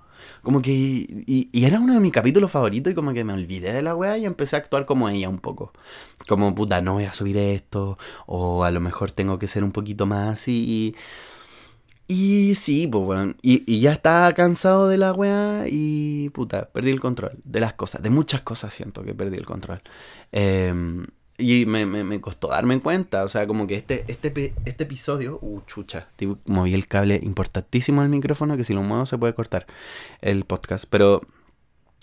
Como 0.41 0.61
que. 0.61 0.71
Y, 0.71 1.49
era 1.53 1.79
uno 1.79 1.93
de 1.93 1.99
mis 1.99 2.11
capítulos 2.11 2.51
favoritos 2.51 2.91
y 2.91 2.95
como 2.95 3.13
que 3.13 3.23
me 3.23 3.33
olvidé 3.33 3.73
de 3.73 3.81
la 3.81 3.95
weá 3.95 4.17
y 4.17 4.25
empecé 4.25 4.55
a 4.55 4.59
actuar 4.59 4.85
como 4.85 5.07
ella 5.09 5.29
un 5.29 5.39
poco. 5.39 5.73
Como 6.27 6.53
puta, 6.55 6.81
no 6.81 6.93
voy 6.93 7.05
a 7.05 7.13
subir 7.13 7.37
esto. 7.37 7.97
O 8.25 8.63
a 8.63 8.71
lo 8.71 8.79
mejor 8.79 9.11
tengo 9.11 9.37
que 9.39 9.47
ser 9.47 9.63
un 9.63 9.71
poquito 9.71 10.05
más 10.05 10.33
así. 10.39 10.95
Y, 12.07 12.55
sí, 12.55 12.87
pues 12.87 13.03
bueno. 13.03 13.35
Y, 13.41 13.63
y, 13.71 13.79
ya 13.81 13.91
estaba 13.91 14.33
cansado 14.33 14.87
de 14.87 14.97
la 14.97 15.13
weá 15.13 15.65
y 15.69 16.29
puta, 16.29 16.69
perdí 16.71 16.89
el 16.89 16.99
control 16.99 17.37
de 17.43 17.59
las 17.59 17.73
cosas. 17.73 18.01
De 18.01 18.09
muchas 18.09 18.41
cosas 18.41 18.73
siento 18.73 19.03
que 19.03 19.13
perdí 19.13 19.37
el 19.37 19.45
control. 19.45 19.81
Eh, 20.31 20.73
y 21.39 21.65
me, 21.65 21.85
me, 21.85 22.21
costó 22.21 22.49
darme 22.49 22.79
cuenta, 22.79 23.23
o 23.23 23.27
sea, 23.27 23.47
como 23.47 23.65
que 23.65 23.75
este, 23.75 24.03
este, 24.07 24.53
este 24.65 24.83
episodio, 24.83 25.39
uh, 25.41 25.61
chucha, 25.65 26.07
moví 26.45 26.73
el 26.73 26.87
cable 26.87 27.19
importantísimo 27.23 28.01
del 28.01 28.11
micrófono 28.11 28.57
que 28.57 28.63
si 28.63 28.73
lo 28.73 28.83
muevo 28.83 29.05
se 29.05 29.17
puede 29.17 29.33
cortar 29.33 29.65
el 30.21 30.43
podcast, 30.45 30.85
pero 30.89 31.21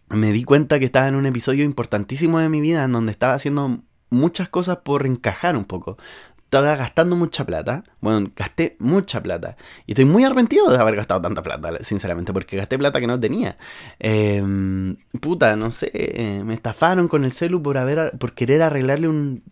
me 0.08 0.32
di 0.32 0.44
cuenta 0.44 0.78
que 0.78 0.84
estaba 0.86 1.08
en 1.08 1.14
un 1.14 1.26
episodio 1.26 1.64
importantísimo 1.64 2.38
de 2.38 2.48
mi 2.48 2.60
vida 2.60 2.84
en 2.84 2.92
donde 2.92 3.12
estaba 3.12 3.34
haciendo 3.34 3.80
muchas 4.10 4.48
cosas 4.48 4.78
por 4.78 5.04
encajar 5.06 5.56
un 5.56 5.64
poco 5.64 5.98
estaba 6.46 6.76
gastando 6.76 7.16
mucha 7.16 7.44
plata. 7.44 7.82
Bueno, 8.00 8.30
gasté 8.36 8.76
mucha 8.78 9.20
plata. 9.20 9.56
Y 9.86 9.92
estoy 9.92 10.04
muy 10.04 10.24
arrepentido 10.24 10.70
de 10.70 10.78
haber 10.78 10.94
gastado 10.94 11.20
tanta 11.20 11.42
plata, 11.42 11.82
sinceramente, 11.82 12.32
porque 12.32 12.56
gasté 12.56 12.78
plata 12.78 13.00
que 13.00 13.08
no 13.08 13.18
tenía. 13.18 13.56
Em, 13.98 14.96
puta, 15.20 15.56
no 15.56 15.70
sé, 15.72 16.42
me 16.44 16.54
estafaron 16.54 17.08
con 17.08 17.24
el 17.24 17.32
celu 17.32 17.60
por, 17.62 17.78
haber, 17.78 18.16
por 18.18 18.32
querer 18.32 18.62
arreglarle 18.62 19.08
un... 19.08 19.42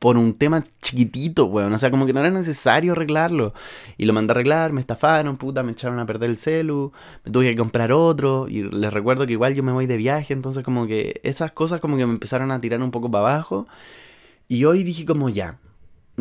Por 0.00 0.16
un 0.16 0.34
tema 0.34 0.60
chiquitito, 0.80 1.44
weón. 1.44 1.72
O 1.72 1.78
sea, 1.78 1.92
como 1.92 2.06
que 2.06 2.12
no 2.12 2.18
era 2.18 2.30
necesario 2.30 2.90
arreglarlo. 2.90 3.54
Y 3.96 4.04
lo 4.04 4.12
mandé 4.12 4.32
a 4.32 4.34
arreglar, 4.34 4.72
me 4.72 4.80
estafaron, 4.80 5.36
puta, 5.36 5.62
me 5.62 5.70
echaron 5.70 6.00
a 6.00 6.06
perder 6.06 6.28
el 6.28 6.38
celu. 6.38 6.92
Me 7.24 7.30
tuve 7.30 7.50
que 7.50 7.56
comprar 7.56 7.92
otro. 7.92 8.48
Y 8.48 8.64
les 8.64 8.92
recuerdo 8.92 9.26
que 9.26 9.32
igual 9.34 9.54
yo 9.54 9.62
me 9.62 9.70
voy 9.70 9.86
de 9.86 9.96
viaje. 9.96 10.34
Entonces, 10.34 10.64
como 10.64 10.88
que 10.88 11.20
esas 11.22 11.52
cosas 11.52 11.78
como 11.78 11.96
que 11.96 12.04
me 12.04 12.14
empezaron 12.14 12.50
a 12.50 12.60
tirar 12.60 12.82
un 12.82 12.90
poco 12.90 13.12
para 13.12 13.28
abajo. 13.28 13.68
Y 14.48 14.64
hoy 14.64 14.82
dije 14.82 15.06
como 15.06 15.28
ya, 15.28 15.58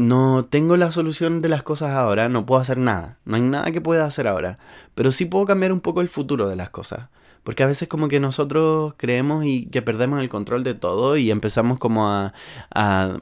no 0.01 0.45
tengo 0.45 0.77
la 0.77 0.91
solución 0.91 1.41
de 1.41 1.49
las 1.49 1.63
cosas 1.63 1.91
ahora, 1.91 2.29
no 2.29 2.45
puedo 2.45 2.61
hacer 2.61 2.77
nada, 2.77 3.19
no 3.25 3.35
hay 3.35 3.41
nada 3.41 3.71
que 3.71 3.81
pueda 3.81 4.05
hacer 4.05 4.27
ahora, 4.27 4.59
pero 4.95 5.11
sí 5.11 5.25
puedo 5.25 5.45
cambiar 5.45 5.71
un 5.71 5.79
poco 5.79 6.01
el 6.01 6.07
futuro 6.09 6.49
de 6.49 6.55
las 6.55 6.69
cosas. 6.69 7.09
Porque 7.43 7.63
a 7.63 7.65
veces 7.65 7.87
como 7.87 8.07
que 8.07 8.19
nosotros 8.19 8.93
creemos 8.97 9.45
y 9.45 9.65
que 9.65 9.81
perdemos 9.81 10.19
el 10.19 10.29
control 10.29 10.63
de 10.63 10.75
todo 10.75 11.17
y 11.17 11.31
empezamos 11.31 11.79
como 11.79 12.07
a, 12.07 12.33
a 12.71 13.17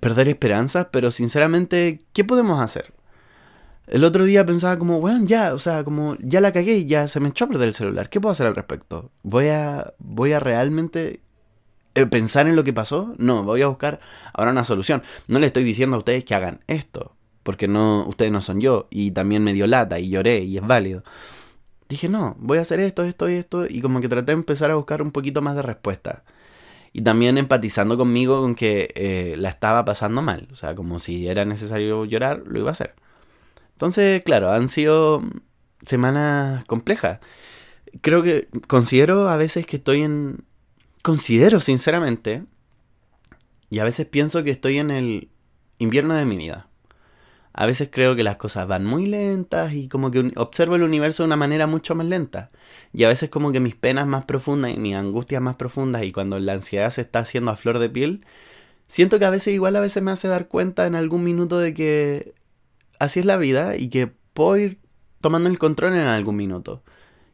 perder 0.00 0.28
esperanzas, 0.28 0.86
pero 0.90 1.10
sinceramente, 1.10 2.00
¿qué 2.14 2.24
podemos 2.24 2.60
hacer? 2.60 2.94
El 3.86 4.04
otro 4.04 4.24
día 4.24 4.44
pensaba 4.44 4.78
como, 4.78 5.00
bueno, 5.00 5.24
ya, 5.26 5.54
o 5.54 5.58
sea, 5.58 5.84
como 5.84 6.16
ya 6.20 6.40
la 6.40 6.52
cagué, 6.52 6.84
ya 6.86 7.08
se 7.08 7.20
me 7.20 7.28
echó 7.28 7.44
a 7.44 7.48
perder 7.48 7.68
el 7.68 7.74
celular, 7.74 8.10
¿qué 8.10 8.20
puedo 8.20 8.32
hacer 8.32 8.46
al 8.46 8.54
respecto? 8.54 9.10
Voy 9.22 9.48
a, 9.48 9.92
voy 9.98 10.32
a 10.32 10.40
realmente 10.40 11.20
pensar 12.10 12.46
en 12.46 12.56
lo 12.56 12.64
que 12.64 12.72
pasó, 12.72 13.14
no, 13.18 13.42
voy 13.42 13.62
a 13.62 13.68
buscar 13.68 14.00
ahora 14.32 14.50
una 14.52 14.64
solución. 14.64 15.02
No 15.26 15.38
le 15.38 15.46
estoy 15.46 15.64
diciendo 15.64 15.96
a 15.96 15.98
ustedes 16.00 16.24
que 16.24 16.34
hagan 16.34 16.60
esto, 16.66 17.16
porque 17.42 17.68
no, 17.68 18.06
ustedes 18.06 18.32
no 18.32 18.42
son 18.42 18.60
yo, 18.60 18.88
y 18.90 19.10
también 19.12 19.42
me 19.44 19.52
dio 19.52 19.66
lata 19.66 19.98
y 19.98 20.10
lloré 20.10 20.40
y 20.40 20.58
es 20.58 20.66
válido. 20.66 21.02
dije, 21.88 22.08
no, 22.08 22.36
voy 22.38 22.58
a 22.58 22.62
hacer 22.62 22.80
esto, 22.80 23.02
esto 23.04 23.28
y 23.30 23.34
esto, 23.34 23.66
y 23.68 23.80
como 23.80 24.00
que 24.00 24.08
traté 24.08 24.26
de 24.26 24.32
empezar 24.32 24.70
a 24.70 24.74
buscar 24.76 25.02
un 25.02 25.10
poquito 25.10 25.42
más 25.42 25.56
de 25.56 25.62
respuesta. 25.62 26.24
Y 26.92 27.02
también 27.02 27.38
empatizando 27.38 27.96
conmigo 27.98 28.40
con 28.40 28.54
que 28.54 28.90
eh, 28.94 29.36
la 29.38 29.50
estaba 29.50 29.84
pasando 29.84 30.22
mal, 30.22 30.48
o 30.52 30.56
sea, 30.56 30.74
como 30.74 30.98
si 30.98 31.28
era 31.28 31.44
necesario 31.44 32.04
llorar, 32.04 32.42
lo 32.46 32.58
iba 32.58 32.70
a 32.70 32.72
hacer. 32.72 32.94
Entonces, 33.72 34.22
claro, 34.24 34.52
han 34.52 34.68
sido 34.68 35.22
semanas 35.86 36.64
complejas. 36.64 37.20
Creo 38.00 38.22
que 38.22 38.48
considero 38.66 39.28
a 39.28 39.36
veces 39.36 39.66
que 39.66 39.76
estoy 39.76 40.02
en... 40.02 40.44
Considero 41.08 41.58
sinceramente, 41.60 42.44
y 43.70 43.78
a 43.78 43.84
veces 43.84 44.04
pienso 44.04 44.44
que 44.44 44.50
estoy 44.50 44.76
en 44.76 44.90
el 44.90 45.30
invierno 45.78 46.12
de 46.14 46.26
mi 46.26 46.36
vida. 46.36 46.68
A 47.54 47.64
veces 47.64 47.88
creo 47.90 48.14
que 48.14 48.22
las 48.22 48.36
cosas 48.36 48.68
van 48.68 48.84
muy 48.84 49.06
lentas 49.06 49.72
y 49.72 49.88
como 49.88 50.10
que 50.10 50.30
observo 50.36 50.74
el 50.74 50.82
universo 50.82 51.22
de 51.22 51.28
una 51.28 51.38
manera 51.38 51.66
mucho 51.66 51.94
más 51.94 52.06
lenta. 52.06 52.50
Y 52.92 53.04
a 53.04 53.08
veces 53.08 53.30
como 53.30 53.52
que 53.52 53.58
mis 53.58 53.74
penas 53.74 54.06
más 54.06 54.26
profundas 54.26 54.70
y 54.70 54.76
mis 54.76 54.96
angustias 54.96 55.40
más 55.40 55.56
profundas 55.56 56.04
y 56.04 56.12
cuando 56.12 56.38
la 56.40 56.52
ansiedad 56.52 56.90
se 56.90 57.00
está 57.00 57.20
haciendo 57.20 57.52
a 57.52 57.56
flor 57.56 57.78
de 57.78 57.88
piel, 57.88 58.26
siento 58.86 59.18
que 59.18 59.24
a 59.24 59.30
veces 59.30 59.54
igual 59.54 59.76
a 59.76 59.80
veces 59.80 60.02
me 60.02 60.10
hace 60.10 60.28
dar 60.28 60.46
cuenta 60.46 60.86
en 60.86 60.94
algún 60.94 61.24
minuto 61.24 61.58
de 61.58 61.72
que 61.72 62.34
así 62.98 63.20
es 63.20 63.24
la 63.24 63.38
vida 63.38 63.78
y 63.78 63.88
que 63.88 64.12
puedo 64.34 64.58
ir 64.58 64.78
tomando 65.22 65.48
el 65.48 65.58
control 65.58 65.94
en 65.94 66.00
algún 66.00 66.36
minuto. 66.36 66.82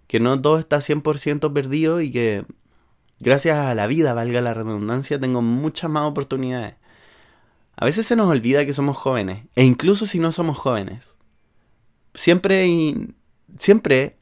Que 0.06 0.20
no 0.20 0.40
todo 0.40 0.60
está 0.60 0.76
100% 0.76 1.52
perdido 1.52 2.00
y 2.00 2.12
que 2.12 2.44
gracias 3.20 3.58
a 3.58 3.74
la 3.74 3.86
vida, 3.86 4.14
valga 4.14 4.40
la 4.40 4.54
redundancia, 4.54 5.20
tengo 5.20 5.42
muchas 5.42 5.90
más 5.90 6.04
oportunidades. 6.04 6.74
A 7.76 7.84
veces 7.84 8.06
se 8.06 8.16
nos 8.16 8.28
olvida 8.28 8.64
que 8.64 8.72
somos 8.72 8.96
jóvenes, 8.96 9.44
e 9.56 9.64
incluso 9.64 10.06
si 10.06 10.18
no 10.18 10.32
somos 10.32 10.56
jóvenes. 10.58 11.16
Siempre 12.14 13.14
siempre 13.58 14.18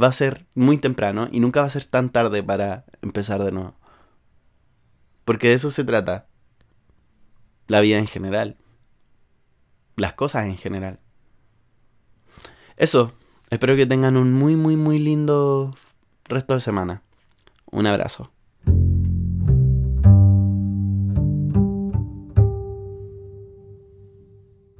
va 0.00 0.08
a 0.08 0.12
ser 0.12 0.46
muy 0.54 0.78
temprano 0.78 1.28
y 1.30 1.40
nunca 1.40 1.60
va 1.60 1.66
a 1.66 1.70
ser 1.70 1.86
tan 1.86 2.10
tarde 2.10 2.42
para 2.42 2.84
empezar 3.02 3.42
de 3.42 3.52
nuevo. 3.52 3.74
Porque 5.24 5.48
de 5.48 5.54
eso 5.54 5.70
se 5.70 5.84
trata. 5.84 6.26
La 7.68 7.80
vida 7.80 7.98
en 7.98 8.06
general. 8.06 8.56
Las 9.96 10.14
cosas 10.14 10.46
en 10.46 10.56
general. 10.56 11.00
Eso. 12.76 13.12
Espero 13.50 13.76
que 13.76 13.86
tengan 13.86 14.16
un 14.16 14.32
muy, 14.32 14.56
muy, 14.56 14.76
muy 14.76 14.98
lindo 14.98 15.74
resto 16.24 16.54
de 16.54 16.60
semana. 16.60 17.02
Un 17.72 17.86
abrazo. 17.86 18.30